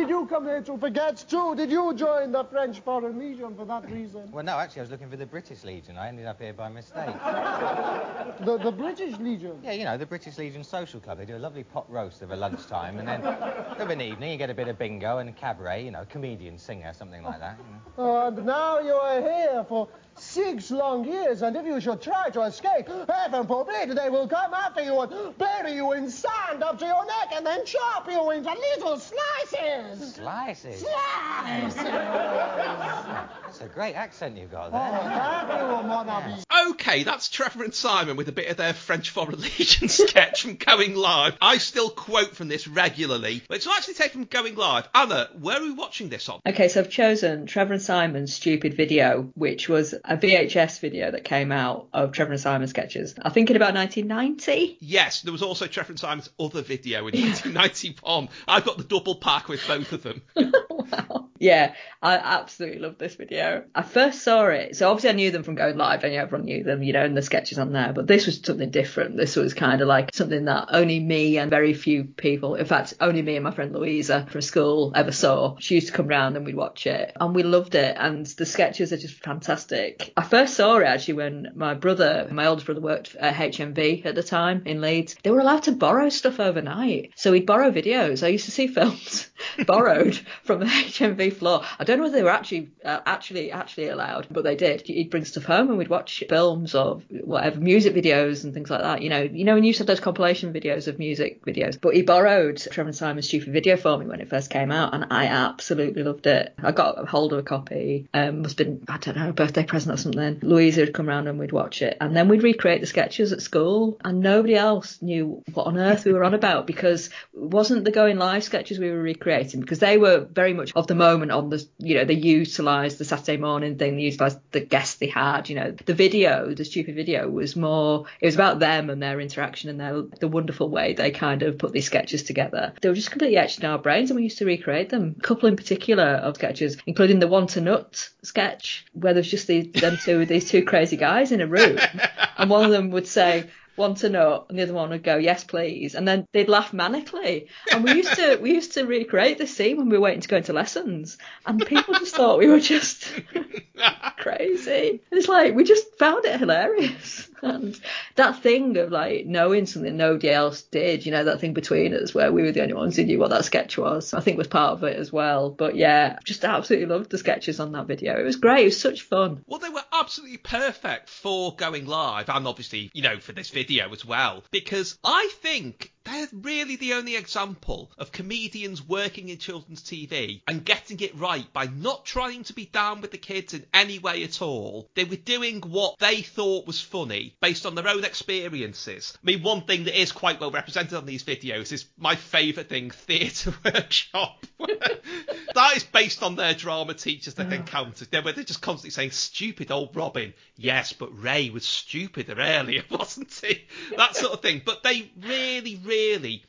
[0.00, 1.54] did you come here to forget too?
[1.54, 4.32] Did you join the French Foreign Legion for that reason?
[4.32, 5.98] Well, no, actually, I was looking for the British Legion.
[5.98, 7.14] I ended up here by mistake.
[8.40, 9.58] The, the British Legion?
[9.62, 11.18] Yeah, you know, the British Legion Social Club.
[11.18, 13.20] They do a lovely pot roast over lunchtime, and then
[13.80, 16.56] of an evening you get a bit of bingo and a cabaret, you know, comedian,
[16.56, 17.58] singer, something like that.
[17.58, 18.02] You know.
[18.02, 19.88] Uh, oh, and now you are here for
[20.30, 24.54] six long years, and if you should try to escape, heaven forbid, they will come
[24.54, 28.30] after you and bury you in sand up to your neck and then chop you
[28.30, 30.14] into little slices.
[30.14, 30.80] Slices.
[30.80, 31.74] Slices.
[31.74, 34.80] That's a great accent you've got there.
[34.80, 36.34] Oh, thank you, oh, mon ami.
[36.70, 40.54] Okay, that's Trevor and Simon with a bit of their French Foreign Legion sketch from
[40.54, 41.36] Going Live.
[41.40, 44.88] I still quote from this regularly, but it's actually taken from Going Live.
[44.94, 46.40] Anna, where are we watching this on?
[46.46, 51.24] Okay, so I've chosen Trevor and Simon's stupid video, which was a VHS video that
[51.24, 53.14] came out of Trevor and Simon sketches.
[53.20, 54.78] I think in about 1990.
[54.80, 58.28] Yes, there was also Trevor and Simon's other video in 1991.
[58.46, 60.22] I've got the double pack with both of them.
[61.40, 61.72] Yeah,
[62.02, 63.64] I absolutely love this video.
[63.74, 66.62] I first saw it, so obviously I knew them from going live, and everyone knew
[66.62, 67.94] them, you know, and the sketches on there.
[67.94, 69.16] But this was something different.
[69.16, 72.92] This was kind of like something that only me and very few people, in fact,
[73.00, 75.56] only me and my friend Louisa from school ever saw.
[75.58, 77.96] She used to come round and we'd watch it, and we loved it.
[77.98, 80.12] And the sketches are just fantastic.
[80.18, 84.14] I first saw it actually when my brother, my oldest brother, worked at HMV at
[84.14, 85.16] the time in Leeds.
[85.22, 88.22] They were allowed to borrow stuff overnight, so we'd borrow videos.
[88.22, 89.30] I used to see films
[89.66, 91.62] borrowed from the HMV floor.
[91.78, 94.82] I don't know whether they were actually uh, actually actually allowed, but they did.
[94.82, 98.82] He'd bring stuff home and we'd watch films or whatever music videos and things like
[98.82, 99.02] that.
[99.02, 101.80] You know, you know when you have those compilation videos of music videos.
[101.80, 105.06] But he borrowed Trevor Simon's stupid video for me when it first came out, and
[105.10, 106.54] I absolutely loved it.
[106.62, 108.08] I got a hold of a copy.
[108.12, 110.38] Um, must have been I don't know a birthday present or something.
[110.42, 113.42] Louisa would come round and we'd watch it, and then we'd recreate the sketches at
[113.42, 117.84] school, and nobody else knew what on earth we were on about because it wasn't
[117.84, 121.19] the going live sketches we were recreating because they were very much of the moment
[121.28, 125.08] on the you know they utilised the Saturday morning thing, they utilised the guests they
[125.08, 125.48] had.
[125.48, 129.20] You know the video, the stupid video was more it was about them and their
[129.20, 132.72] interaction and their the wonderful way they kind of put these sketches together.
[132.80, 135.16] They were just completely etched in our brains and we used to recreate them.
[135.18, 139.46] A couple in particular of sketches, including the one to nut sketch where there's just
[139.46, 141.78] these them two these two crazy guys in a room
[142.38, 143.48] and one of them would say
[143.80, 145.94] want to know and the other one would go yes please.
[145.94, 147.48] And then they'd laugh manically.
[147.72, 150.28] And we used to we used to recreate this scene when we were waiting to
[150.28, 151.18] go into lessons.
[151.44, 153.10] And people just thought we were just
[154.18, 155.00] crazy.
[155.10, 157.28] And it's like we just found it hilarious.
[157.42, 157.78] And
[158.16, 162.14] that thing of like knowing something nobody else did you know that thing between us
[162.14, 164.14] where we were the only ones who knew what that sketch was.
[164.14, 165.50] I think was part of it as well.
[165.50, 168.18] But yeah just absolutely loved the sketches on that video.
[168.18, 168.62] It was great.
[168.62, 169.42] It was such fun.
[169.46, 173.92] Well, they were absolutely perfect for going live and obviously, you know, for this video
[173.92, 174.42] as well.
[174.50, 180.64] Because I think they're really the only example of comedians working in children's TV and
[180.64, 184.24] getting it right by not trying to be down with the kids in any way
[184.24, 184.88] at all.
[184.94, 189.16] They were doing what they thought was funny based on their own experiences.
[189.16, 192.68] I mean, one thing that is quite well represented on these videos is my favourite
[192.68, 194.46] thing, Theatre Workshop.
[194.58, 199.70] that is based on their drama teachers they've encountered, where they're just constantly saying, stupid
[199.70, 200.34] old Robin.
[200.56, 203.64] Yes, but Ray was stupider earlier, wasn't he?
[203.96, 204.62] That sort of thing.
[204.64, 205.99] But they really, really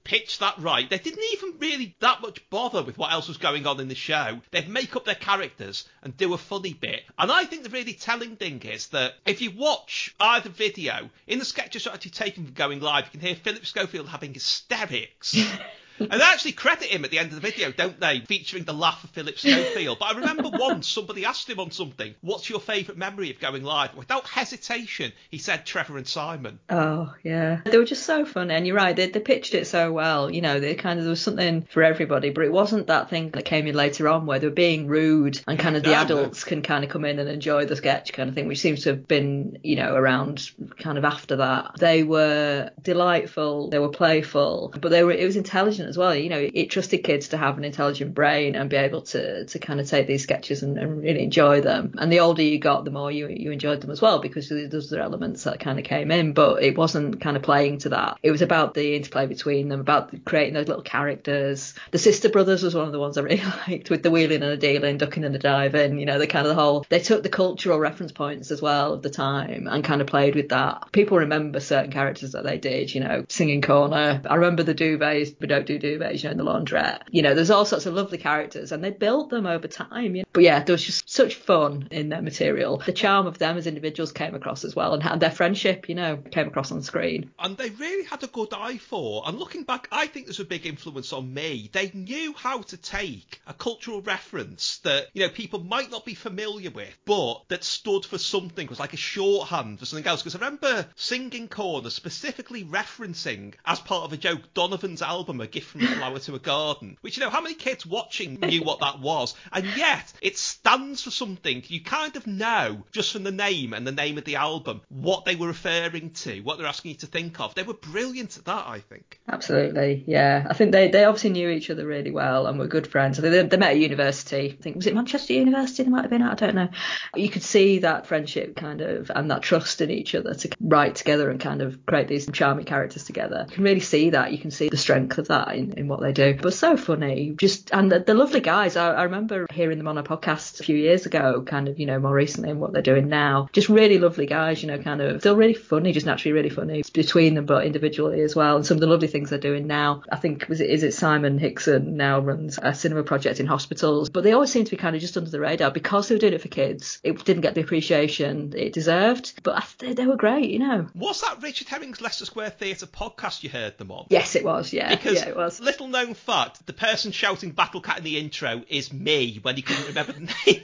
[0.03, 0.89] pitched that right.
[0.89, 3.95] They didn't even really that much bother with what else was going on in the
[3.95, 4.41] show.
[4.51, 7.03] They'd make up their characters and do a funny bit.
[7.17, 11.39] And I think the really telling thing is that if you watch either video, in
[11.39, 15.35] the sketches are actually taken from going live, you can hear Philip Schofield having hysterics.
[16.09, 18.19] And they actually credit him at the end of the video, don't they?
[18.21, 19.97] Featuring the laugh of Philip Schofield.
[19.99, 23.63] But I remember once somebody asked him on something, What's your favourite memory of going
[23.63, 23.95] live?
[23.95, 26.59] Without hesitation, he said Trevor and Simon.
[26.69, 28.95] Oh yeah, they were just so funny, and you're right.
[28.95, 30.29] They, they pitched it so well.
[30.31, 33.31] You know, they kind of there was something for everybody, but it wasn't that thing
[33.31, 35.95] that came in later on where they were being rude and kind of the No,
[35.97, 36.01] no.
[36.03, 38.83] adults can kind of come in and enjoy the sketch kind of thing, which seems
[38.83, 40.49] to have been you know around
[40.79, 41.71] kind of after that.
[41.77, 46.15] They were delightful, they were playful, but they were it was intelligent as well.
[46.15, 49.59] You know, it trusted kids to have an intelligent brain and be able to to
[49.59, 51.93] kind of take these sketches and, and really enjoy them.
[51.99, 54.91] And the older you got, the more you you enjoyed them as well because there's
[54.91, 58.17] other elements that kind of came in, but it wasn't kind of playing to that.
[58.23, 61.73] It was about the interplay between them, about creating those little characters.
[61.91, 64.51] The Sister Brothers was one of the ones I really liked with the wheeling and
[64.51, 65.99] the dealing, ducking and the diving.
[65.99, 66.85] You know, the kind of the whole.
[66.89, 70.35] They took the cultural reference points as well of the time and kind of played
[70.35, 70.91] with that.
[70.91, 72.93] People remember certain characters that they did.
[72.93, 74.21] You know, singing corner.
[74.25, 76.23] I remember the duvets, but don't do duvets.
[76.23, 77.01] You know, in the laundrette.
[77.09, 80.15] You know, there's all sorts of lovely characters, and they built them over time.
[80.15, 80.30] You know?
[80.33, 82.81] But yeah, there was just such fun in their material.
[82.85, 85.95] The charm of them as individuals came across as well, and how their friendship, you
[85.95, 87.31] know, came across on screen.
[87.37, 90.45] And they really had a good eye for, and looking back, I think there's a
[90.45, 91.69] big influence on me.
[91.73, 96.13] They knew how to take a cultural reference that, you know, people might not be
[96.13, 100.21] familiar with, but that stood for something, was like a shorthand for something else.
[100.21, 105.47] Because I remember Singing Corner specifically referencing, as part of a joke, Donovan's album, A
[105.47, 108.63] Gift from a Flower to a Garden, which, you know, how many kids watching knew
[108.63, 109.35] what that was?
[109.51, 111.63] And yet, it stands for something.
[111.67, 115.25] You kind of know, just from the name and the name of the album, what
[115.25, 117.55] they were referring to, what they're asking you to think of.
[117.55, 119.19] They were brilliant at that, I think.
[119.27, 120.45] Absolutely, yeah.
[120.47, 123.17] I think they, they obviously knew each other really well and were good friends.
[123.17, 124.55] They, they met at university.
[124.57, 125.83] I think was it Manchester University?
[125.83, 126.31] They might have been at.
[126.41, 126.69] I don't know.
[127.15, 130.95] You could see that friendship kind of and that trust in each other to write
[130.95, 133.47] together and kind of create these charming characters together.
[133.49, 134.31] You can really see that.
[134.31, 136.37] You can see the strength of that in, in what they do.
[136.39, 138.77] But so funny, just and the, the lovely guys.
[138.77, 141.85] I, I remember hearing them on a podcast a few years ago, kind of you
[141.85, 143.49] know more recently and what they're doing now.
[143.53, 146.79] Just really lovely guys, you know, kind of still really funny, just naturally really funny
[146.79, 148.55] It's between them, but individually as well.
[148.55, 150.03] And some of the lovely things they're doing now.
[150.11, 154.09] I think was it is it Simon Hickson now runs a cinema project in hospitals,
[154.09, 156.19] but they always seem to be kind of just under the radar because they were
[156.19, 156.99] doing it for kids.
[157.03, 160.87] It didn't get the appreciation it deserved, but I, they, they were great, you know.
[160.95, 164.07] Was that Richard Herring's Leicester Square Theatre podcast you heard them on?
[164.09, 164.73] Yes, it was.
[164.73, 165.59] Yeah, Because yeah, it was.
[165.59, 169.61] little known fact, the person shouting Battle Cat in the intro is me when he
[169.61, 170.61] couldn't remember the name.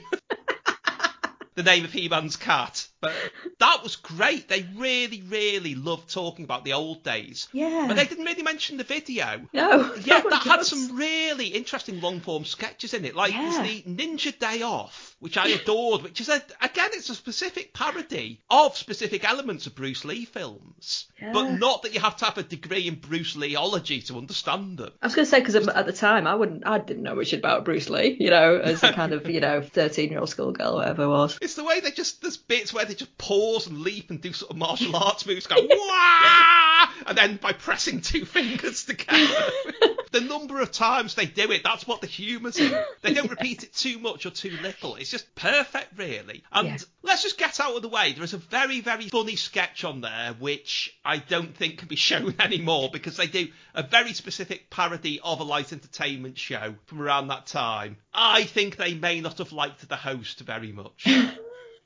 [1.54, 2.86] the name of He-Man's cat.
[3.00, 3.14] But
[3.60, 4.48] that was great.
[4.48, 7.48] They really, really loved talking about the old days.
[7.52, 7.84] Yeah.
[7.86, 9.46] But they didn't really mention the video.
[9.52, 9.68] No.
[9.88, 13.14] Oh yeah, no that had some really interesting long form sketches in it.
[13.14, 13.50] Like Yeah.
[13.62, 17.72] there's the Ninja Day Off, which I adored, which is a again it's a specific
[17.72, 21.06] parody of specific elements of Bruce Lee films.
[21.20, 21.32] Yeah.
[21.32, 24.90] But not that you have to have a degree in Bruce Leeology to understand them.
[25.02, 27.32] I was going to say because at the time I wouldn't, I didn't know much
[27.32, 31.08] about Bruce Lee, you know, as a kind of you know thirteen-year-old schoolgirl, whatever it
[31.08, 31.38] was.
[31.40, 34.32] It's the way they just there's bits where they just pause and leap and do
[34.32, 39.50] sort of martial arts moves, go wah, and then by pressing two fingers together.
[40.12, 42.76] the number of times they do it, that's what the humour's in.
[43.02, 44.96] They don't repeat it too much or too little.
[44.96, 46.42] It's just perfect, really.
[46.52, 46.76] And Yeah.
[47.02, 48.12] let's just get out of the way.
[48.14, 51.96] There is a very, very funny sketch on there which I don't think can be
[52.08, 57.00] shown anymore because they do a very specific parody of a light entertainment show from
[57.02, 57.96] around that time.
[58.14, 61.06] I think they may not have liked the host very much.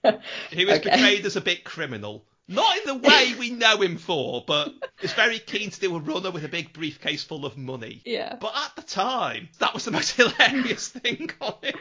[0.51, 0.91] He was Okay.
[0.91, 2.25] portrayed as a bit criminal.
[2.49, 6.01] Not in the way we know him for, but is very keen to do a
[6.01, 8.03] runner with a big briefcase full of money.
[8.05, 8.37] Yeah.
[8.41, 11.77] But at the time, that was the most hilarious thing on it.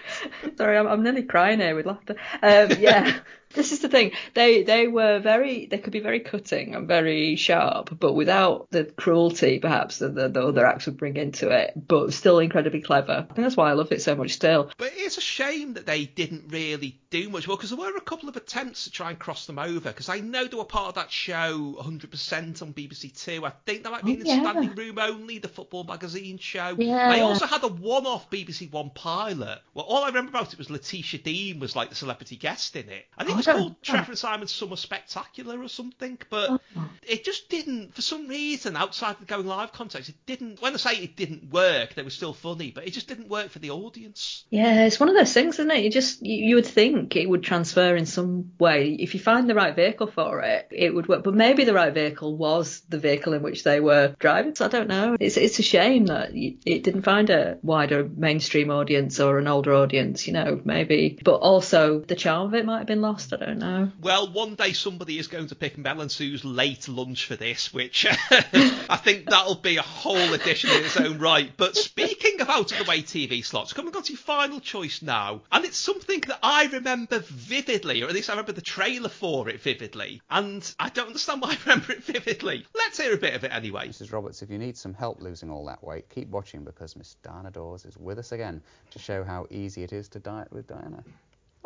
[0.58, 2.16] Sorry, I'm, I'm nearly crying here with laughter.
[2.44, 3.20] Um, yeah,
[3.54, 4.12] this is the thing.
[4.34, 8.86] They they were very they could be very cutting and very sharp, but without the
[8.86, 11.74] cruelty perhaps that the, the other acts would bring into it.
[11.88, 13.28] But still incredibly clever.
[13.30, 14.32] I think that's why I love it so much.
[14.32, 17.96] Still, But it's a shame that they didn't really do much well because there were
[17.98, 20.64] a couple of attempts to try and cross them over because I know they were
[20.66, 23.46] part of that show 100% on BBC Two.
[23.46, 24.42] I think that might be Oh, in yeah.
[24.42, 26.76] Standing Room Only, the football magazine show.
[26.78, 27.10] Yeah.
[27.10, 29.60] I also had a one-off BBC One pilot.
[29.74, 32.90] Well, all I remember about it was Letitia Dean was like the celebrity guest in
[32.90, 33.06] it.
[33.18, 36.90] I think it was called Trevor and Simon's Summer Spectacular or something, but Oh.
[37.08, 40.62] it just didn't, for some reason, outside the going live context, it didn't.
[40.62, 43.50] When I say it didn't work, they were still funny, but it just didn't work
[43.50, 44.46] for the audience.
[44.50, 45.84] yeah, it's one of those things, isn't it?
[45.84, 49.50] You just you, you would think it would transfer in some way if you find
[49.50, 50.68] the right vehicle for it.
[50.72, 54.16] It would work, but maybe the right vehicle was the vehicle in which they were
[54.20, 54.56] driving.
[54.56, 55.18] So I don't know.
[55.20, 59.74] It's it's a shame that it didn't find a wider mainstream audience or an older
[59.74, 60.28] audience.
[60.28, 63.31] You know, maybe, but also the charm of it might have been lost.
[63.34, 63.92] I don't know.
[64.02, 67.74] Well, one day somebody is going to pick Mel and Sue's late lunch for this,
[67.74, 71.52] which I think that'll be a whole edition in its own right.
[71.56, 75.02] But speaking of out of the way TV slots, coming on to your final choice
[75.02, 79.10] now, and it's something that I remember vividly, or at least I remember the trailer
[79.10, 82.66] for it vividly, and I don't understand why I remember it vividly.
[82.76, 83.88] Let's hear a bit of it anyway.
[83.88, 84.12] Mrs.
[84.12, 87.52] Roberts, if you need some help losing all that weight, keep watching because Miss Diana
[87.52, 88.62] Dors is with us again
[88.92, 91.04] to show how easy it is to diet with Diana.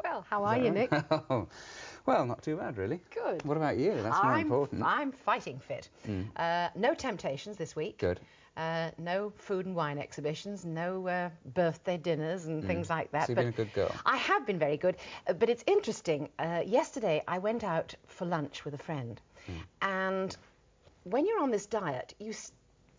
[0.05, 0.69] Well, how are you?
[0.71, 0.89] Nick?
[1.29, 1.47] Oh,
[2.05, 2.99] well, not too bad, really.
[3.13, 3.43] Good.
[3.43, 3.91] What about you?
[3.91, 4.83] That's more I'm, important.
[4.83, 5.89] I'm fighting fit.
[6.07, 6.27] Mm.
[6.35, 7.97] Uh, no temptations this week.
[7.97, 8.19] Good.
[8.55, 12.67] Uh, no food and wine exhibitions, no uh, birthday dinners and Mm.
[12.67, 13.25] things like that.
[13.27, 13.91] So you've but been a good girl.
[14.05, 14.95] I have been very good,
[15.27, 16.29] uh, but it's interesting.
[16.39, 19.51] Uh, yesterday, I went out for lunch with a friend, Hmm.
[19.81, 20.37] and
[21.03, 22.51] when you're on this diet, you s-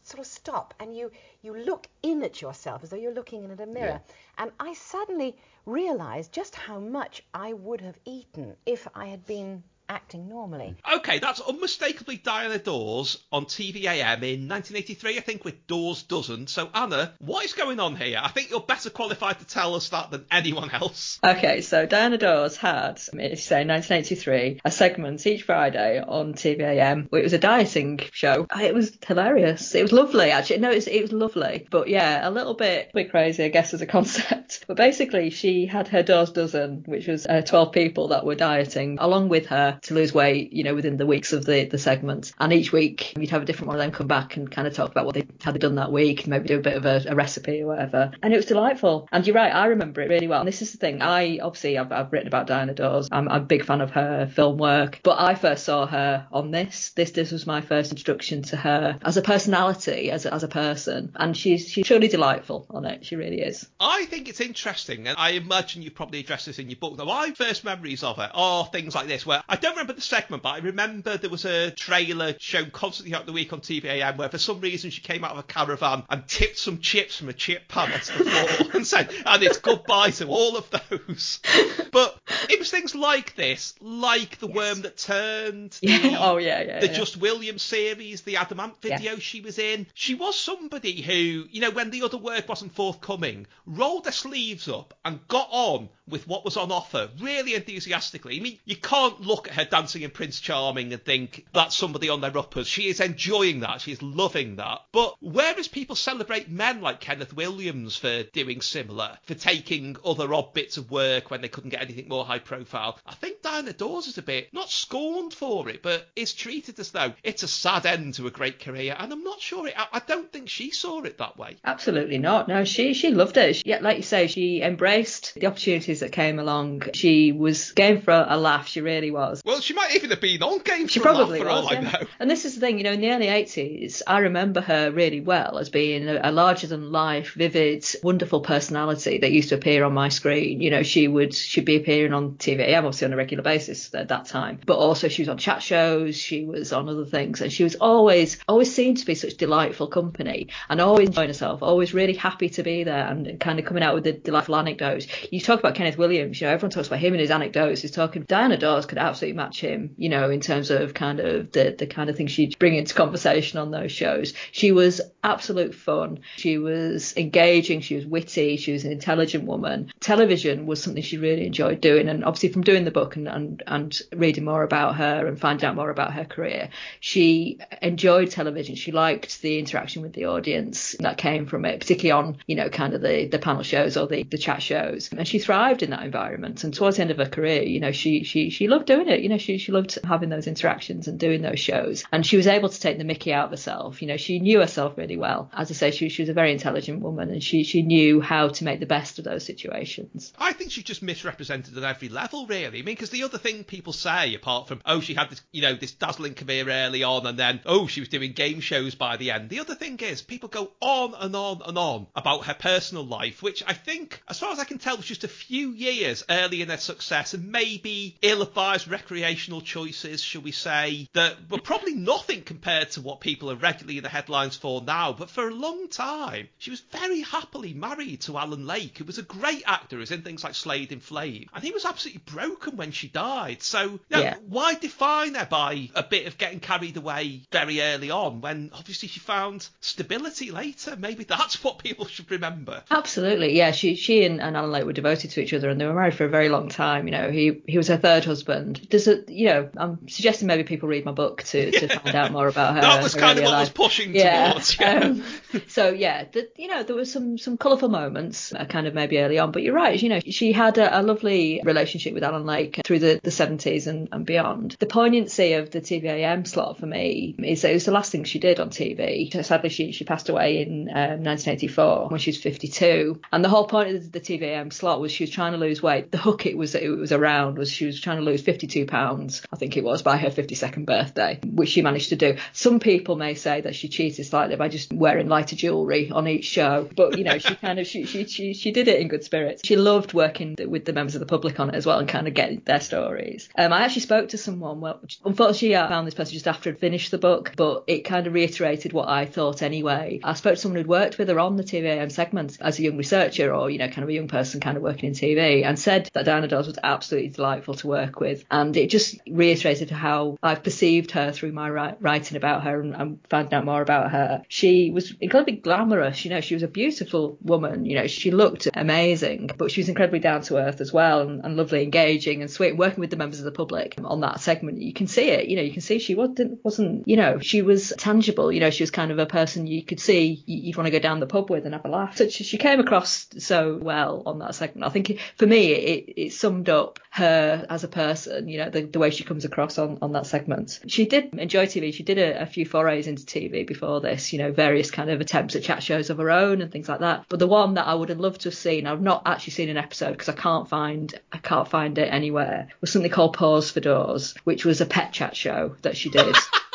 [0.03, 1.11] sort of stop and you
[1.43, 4.01] you look in at yourself as though you're looking in at a mirror.
[4.39, 5.35] And I suddenly
[5.67, 10.77] realised just how much I would have eaten if I had been acting normally.
[10.97, 16.47] Okay, that's unmistakably Diana Dors on TVAM in 1983, I think, with Dors Dozen.
[16.47, 18.21] So, Anna, what is going on here?
[18.23, 21.19] I think you're better qualified to tell us that than anyone else.
[21.23, 27.09] Okay, so Diana Dors had, it's say 1983, a segment each Friday on TVAM.
[27.13, 28.47] It was a dieting show.
[28.61, 29.75] It was hilarious.
[29.75, 30.59] It was lovely, actually.
[30.59, 31.67] No, it was, it was lovely.
[31.71, 34.65] But yeah, a little bit, a bit crazy, I guess, as a concept.
[34.67, 38.99] But basically, she had her Dors Dozen, which was uh, 12 people that were dieting
[39.01, 42.33] along with her to lose weight, you know, within the weeks of the, the segment.
[42.39, 44.75] And each week, you'd have a different one of them come back and kind of
[44.75, 47.15] talk about what they had done that week, maybe do a bit of a, a
[47.15, 48.11] recipe or whatever.
[48.23, 49.09] And it was delightful.
[49.13, 50.41] And you're right, I remember it really well.
[50.41, 53.09] And this is the thing, I obviously I've, I've written about Diana Dors.
[53.11, 56.51] I'm, I'm a big fan of her film work, but I first saw her on
[56.51, 56.91] this.
[56.91, 60.49] This this was my first introduction to her as a personality, as a, as a
[60.49, 63.05] person, and she's she's truly delightful on it.
[63.05, 63.69] She really is.
[63.81, 66.97] I think it's interesting, and I imagine you probably addressed this in your book.
[66.99, 70.01] Now, my first memories of it are things like this, where I don't remember the
[70.01, 74.17] segment, but I remember there was a trailer shown constantly throughout the week on TVAM
[74.17, 77.29] where for some reason she came out of a caravan and tipped some chips from
[77.29, 81.41] a chip pan onto the floor and said, and it's goodbye to all of those.
[81.93, 82.19] But
[82.51, 86.89] it was things like this, like The Worm That Turned, the, Oh, yeah, yeah, the
[86.89, 86.93] yeah.
[86.93, 88.99] Just Williams series, the Adam Ant Yeah.
[88.99, 89.87] video she was in.
[89.95, 94.69] She was somebody who, you know, when the other work wasn't forthcoming, rolled her sleeves
[94.69, 98.37] up and got on with what was on offer really enthusiastically.
[98.37, 102.09] I mean, you can't look at her dancing in Prince Charming and think that's somebody
[102.09, 102.69] on their uppers.
[102.69, 103.81] She is enjoying that.
[103.81, 104.83] She is loving that.
[104.93, 110.53] But whereas people celebrate men like Kenneth Williams for doing similar, for taking other odd
[110.53, 114.07] bits of work when they couldn't get anything more high profile, I think Diana Dors
[114.07, 117.87] is a bit not scorned for it, but is treated as though it's a sad
[117.87, 118.95] end to a great career.
[118.99, 119.75] And I'm not sure it.
[119.77, 121.57] I, don't think she saw it that way.
[121.65, 122.47] Absolutely not.
[122.47, 123.57] No, she she loved it.
[123.57, 126.83] She, yeah, like you say, she embraced the opportunities that came along.
[126.95, 128.69] She was game for a laugh.
[128.69, 129.43] She really was.
[129.47, 131.67] Well, she might even have been on game She for probably for was.
[131.67, 131.79] all yeah.
[131.79, 132.09] I know.
[132.19, 135.21] And this is the thing, you know, in the early 80s, I remember her really
[135.21, 139.85] well as being a, a larger than life, vivid, wonderful personality that used to appear
[139.85, 140.61] on my screen.
[140.61, 144.09] You know, she would she'd be appearing on TV, obviously on a regular basis at
[144.09, 147.53] that time, but also she was on chat shows, she was on other things, and
[147.53, 151.95] she was always always seemed to be such delightful company and always enjoying herself, always
[151.95, 155.07] really happy to be there and kind of coming out with the delightful anecdotes.
[155.31, 157.83] You talk about Kenneth Williams, you know, everyone talks about him and his anecdotes.
[157.83, 161.53] He's talking Diana Dors could absolutely match him, you know, in terms of kind of
[161.53, 164.33] the the kind of things she'd bring into conversation on those shows.
[164.53, 166.21] She was absolute fun.
[166.37, 167.81] She was engaging.
[167.81, 168.57] She was witty.
[168.57, 169.93] She was an intelligent woman.
[170.01, 173.63] Television was something she really enjoyed doing, and obviously from doing the book and and,
[173.67, 176.71] and reading more about her and finding out more about her career,
[177.01, 178.75] she enjoyed television.
[178.75, 182.69] She liked the interaction with the audience that came from it, particularly on you know
[182.69, 185.91] kind of the the panel shows or the the chat shows, and she thrived in
[185.91, 186.65] that environment.
[186.65, 189.21] And towards the end of her career, you know, she she she loved doing it.
[189.27, 192.47] You know, she she loved having those interactions and doing those shows, and she was
[192.47, 194.01] able to take the Mickey out of herself.
[194.01, 195.51] You know, she knew herself really well.
[195.53, 198.51] As I say, she she was a very intelligent woman, and she she knew how
[198.51, 200.33] to make the best of those situations.
[200.39, 202.67] I think she's just misrepresented at every level, really.
[202.79, 205.63] I mean, because the other thing people say, apart from oh, she had this, you
[205.63, 209.17] know, this dazzling career early on, and then oh, she was doing game shows by
[209.17, 209.51] the end.
[209.51, 213.43] The other thing is, people go on and on and on about her personal life,
[213.43, 216.63] which I think, as far as I can tell, was just a few years early
[216.63, 222.43] in their success, and maybe ill-advised recreational choices, shall we say, that were probably nothing
[222.43, 225.13] compared to what people are regularly in the headlines for now.
[225.13, 229.19] But for a long time, she was very happily married to Alan Lake, who was
[229.19, 232.23] a great actor, who was in things like Slade in Flame, and he was absolutely
[232.27, 233.63] broken when she died.
[233.63, 234.37] So, you know, Yeah.
[234.49, 239.09] why define her by a bit of getting carried away very early on when obviously
[239.09, 240.97] she found stability later?
[240.97, 242.83] Maybe that's what people should remember.
[242.91, 243.71] Absolutely, yeah.
[243.71, 246.15] She she and, and Alan Lake were devoted to each other, and they were married
[246.15, 247.07] for a very long time.
[247.07, 248.89] You know, he he was her third husband.
[248.97, 252.33] There's a you know, I'm suggesting maybe people read my book to, to find out
[252.33, 252.81] more about her.
[252.81, 254.53] That was her kind of what I was pushing yeah.
[254.53, 254.79] towards.
[254.79, 254.99] Yeah.
[254.99, 255.23] Um,
[255.69, 259.19] so yeah, the, you know, there were some some colourful moments, uh, kind of maybe
[259.19, 259.53] early on.
[259.53, 260.01] But you're right.
[260.01, 263.87] You know, she had a, a lovely relationship with Alan Lake through the, the 70s
[263.87, 264.77] and, and beyond.
[264.79, 268.25] The poignancy of the TVAM slot for me is that it was the last thing
[268.25, 269.45] she did on TV.
[269.45, 273.21] Sadly, she she passed away in um, 1984 when she was 52.
[273.33, 276.11] And the whole point of the TVAM slot was she was trying to lose weight.
[276.11, 279.43] The hook it was it was around was she was trying to lose 52 pounds,
[279.53, 282.37] I think it was, by her 52nd birthday, which she managed to do.
[282.53, 286.45] Some people may say that she cheated slightly by just wearing lighter jewellery on each
[286.45, 289.25] show, but you know she kind of she she she, she did it in good
[289.25, 289.63] spirits.
[289.65, 292.29] She loved working with the members of the public on it as well and kind
[292.29, 293.49] of getting their stories.
[293.57, 294.81] Um, I actually spoke to someone.
[294.81, 298.27] Well, unfortunately, I found this person just after I'd finished the book, but it kind
[298.27, 300.21] of reiterated what I thought anyway.
[300.23, 302.97] I spoke to someone who'd worked with her on the TVAM segment as a young
[302.97, 305.79] researcher or you know kind of a young person kind of working in TV, and
[305.79, 310.39] said that Diana Dors was absolutely delightful to work with, and it just reiterated how
[310.43, 314.43] I've perceived her through my writing about her and, and finding out more about her.
[314.49, 316.25] She was incredibly glamorous.
[316.25, 317.85] You know, she was a beautiful woman.
[317.85, 321.45] You know, she looked amazing, but she was incredibly down to earth as well and,
[321.45, 322.77] and lovely, engaging and sweet.
[322.77, 325.49] Working with the members of the public on that segment, you can see it.
[325.49, 328.53] You know, you can see she wasn't wasn't you know she was tangible.
[328.53, 330.91] You know, she was kind of a person you could see you- you'd want to
[330.91, 332.17] go down the pub with and have a laugh.
[332.17, 334.87] So she, she came across so well on that segment.
[334.87, 338.49] I think for me it, it summed up her as a person.
[338.49, 340.81] You know, the, the way she comes across on on that segment.
[340.87, 341.93] She did enjoy TV.
[341.93, 344.33] She did a, a few forays into TV before this.
[344.33, 347.01] You know, various kind of attempts at chat shows of her own and things like
[347.01, 347.27] that.
[347.29, 349.69] But the one that I would have loved to have seen, I've not actually seen
[349.69, 352.69] an episode because I can't find I can't find it anywhere.
[352.81, 356.37] Was something called Paws for Dors, which was a pet chat show that she did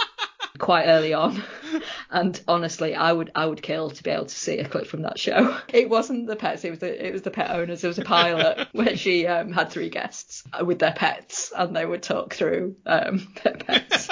[0.61, 1.43] quite early on.
[2.11, 5.01] and honestly, I would I would kill to be able to see a clip from
[5.01, 5.57] that show.
[5.73, 7.83] It wasn't the pets; it was the it was the pet owners.
[7.83, 11.85] It was a pilot where she um, had three guests with their pets, and they
[11.85, 14.07] would talk through um, their pets.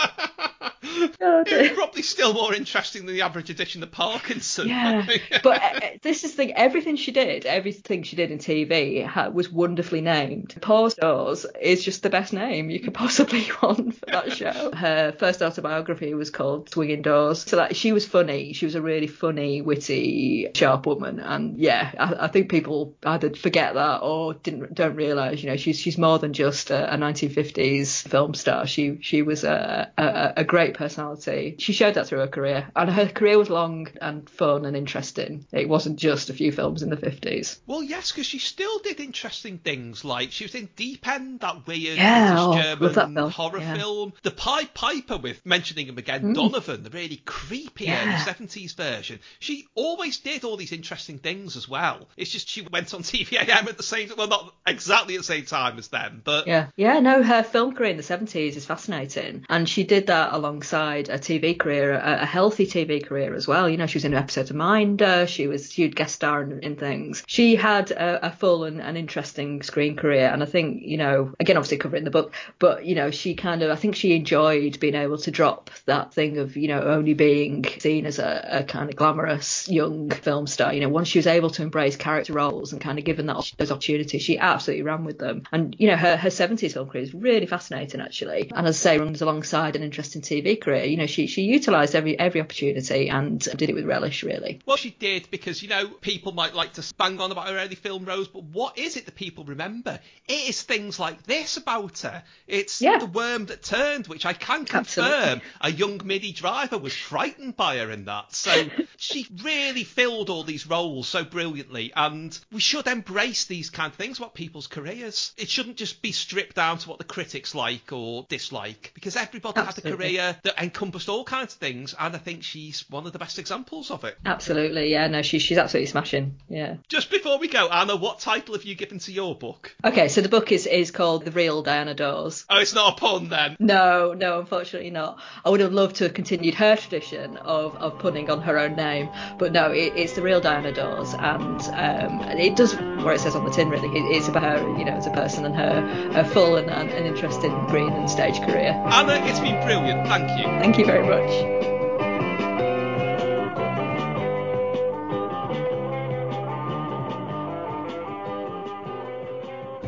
[1.21, 1.43] Oh,
[1.75, 4.67] probably still more interesting than the average edition of Parkinson.
[4.67, 5.05] Yeah,
[5.43, 6.53] but uh, this is the thing.
[6.53, 10.55] Everything she did, everything she did in TV ha- was wonderfully named.
[10.61, 14.71] Paws Dors is just the best name you could possibly want for that show.
[14.73, 17.43] Her first autobiography was called Swinging Dors.
[17.43, 18.53] So that she was funny.
[18.53, 21.19] She was a really funny, witty, sharp woman.
[21.19, 25.43] And yeah, I, I think people either forget that or didn't don't realise.
[25.43, 28.67] You know, she's she's more than just a, a 1950s film star.
[28.67, 31.55] She she was a, a a great personality.
[31.59, 35.45] She showed that through her career, and her career was long and fun and interesting.
[35.51, 37.59] It wasn't just a few films in the 50s.
[37.67, 40.03] Well, yes, because she still did interesting things.
[40.03, 43.59] Like she was in Deep End, that weird Yeah, British oh, German that film, horror
[43.59, 43.75] yeah.
[43.75, 44.13] film.
[44.23, 46.35] The Pied Piper with mentioning him again, Mm.
[46.35, 48.07] Donovan, the really creepy Yeah.
[48.07, 49.19] early seventies version.
[49.39, 52.07] She always did all these interesting things as well.
[52.17, 55.45] It's just she went on TVAM at the same well, not exactly at the same
[55.45, 59.45] time as them, but Yeah, yeah, no, her film career in the 70s is fascinating.
[59.49, 63.69] And she did that alongside a TV career, a, a healthy TV career as well.
[63.69, 66.59] You know, she was in an episode of Minder, she was, would guest star in,
[66.61, 67.23] in things.
[67.27, 70.27] She had a, a full and an interesting screen career.
[70.27, 73.11] And I think, you know, again, obviously cover it in the book, but, you know,
[73.11, 76.67] she kind of, I think she enjoyed being able to drop that thing of, you
[76.67, 80.73] know, only being seen as a, a kind of glamorous young film star.
[80.73, 83.51] You know, once she was able to embrace character roles and kind of given that
[83.57, 85.43] those opportunities, she absolutely ran with them.
[85.51, 88.51] And you know, her her 70s film career is really fascinating actually.
[88.55, 90.85] And as I say, runs alongside an interesting TV career.
[90.85, 94.59] You know, she she utilised every every opportunity and did it with relish really.
[94.65, 97.75] Well, she did because you know people might like to bang on about her early
[97.75, 99.99] film roles, but what is it that people remember?
[100.27, 102.23] It is things like this about her.
[102.47, 105.41] It's the worm that turned, which I can confirm Absolutely.
[105.61, 108.33] a young midi driver was frightened by her in that.
[108.33, 108.65] So
[108.97, 113.95] she really filled all these roles so brilliantly, and we should embrace these kind of
[113.97, 115.33] things about people's careers.
[115.37, 119.59] It shouldn't just be stripped down to what the critics like or dislike, because everybody
[119.59, 119.91] Absolutely.
[119.91, 123.13] had a career that encompassed all kinds of things, and I think she's one of
[123.13, 124.17] the best examples of it.
[124.25, 125.07] Absolutely, yeah.
[125.07, 126.35] No, she she's absolutely smashing.
[126.49, 126.77] Yeah.
[126.87, 129.75] Just before we go, Anna, what title have you given to your book?
[129.83, 132.45] Okay, so the book is is called The Real Diana Dors.
[132.49, 133.57] Oh, it's not a pun then.
[133.59, 135.19] No, no, unfortunately not.
[135.45, 138.75] I would have loved to have continued her tradition of, of punning on her own
[138.75, 143.19] name, but no, it, it's the real Diana Dors, and um, it does what it
[143.19, 143.69] says on the tin.
[143.69, 145.81] Really, it, it's about her, you know, as a person and her,
[146.13, 148.71] her full and, and, and interesting green and stage career.
[148.91, 150.07] Anna, it's been brilliant.
[150.07, 150.38] Thank you.
[150.43, 151.29] Thank you very much.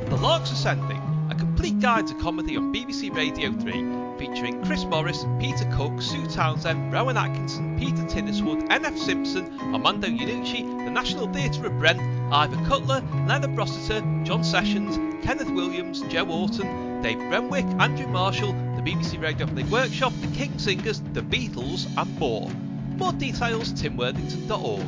[0.09, 5.25] The Larks Ascending, a complete guide to comedy on BBC Radio 3, featuring Chris Morris,
[5.39, 8.97] Peter Cook, Sue Townsend, Rowan Atkinson, Peter Tinniswood, N.F.
[8.97, 11.99] Simpson, Armando Iannucci, the National Theatre of Brent,
[12.33, 18.53] Ivor Cutler, Leonard Rossiter, John Sessions, Kenneth Williams, Joe Orton, Dave Renwick, Andrew Marshall,
[18.83, 22.49] the BBC Radio Play Workshop, the King Singers, the Beatles, and more.
[22.97, 24.81] More details, timworthington.org.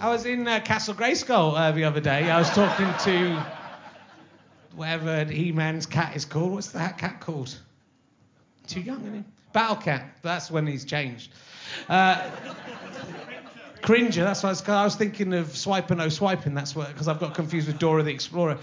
[0.00, 2.30] I was in uh, Castle Grayskull uh, the other day.
[2.30, 3.46] I was talking to
[4.74, 6.52] whatever He-Man's cat is called.
[6.52, 7.58] What's that cat called?
[8.66, 9.24] Too young, isn't he?
[9.52, 10.18] Battle Cat.
[10.22, 11.32] That's when he's changed.
[11.88, 12.30] Uh,
[13.82, 14.24] Cringer.
[14.24, 16.54] That's what I was, I was thinking of Swipe and No Swiping.
[16.54, 18.56] That's what because I've got confused with Dora the Explorer.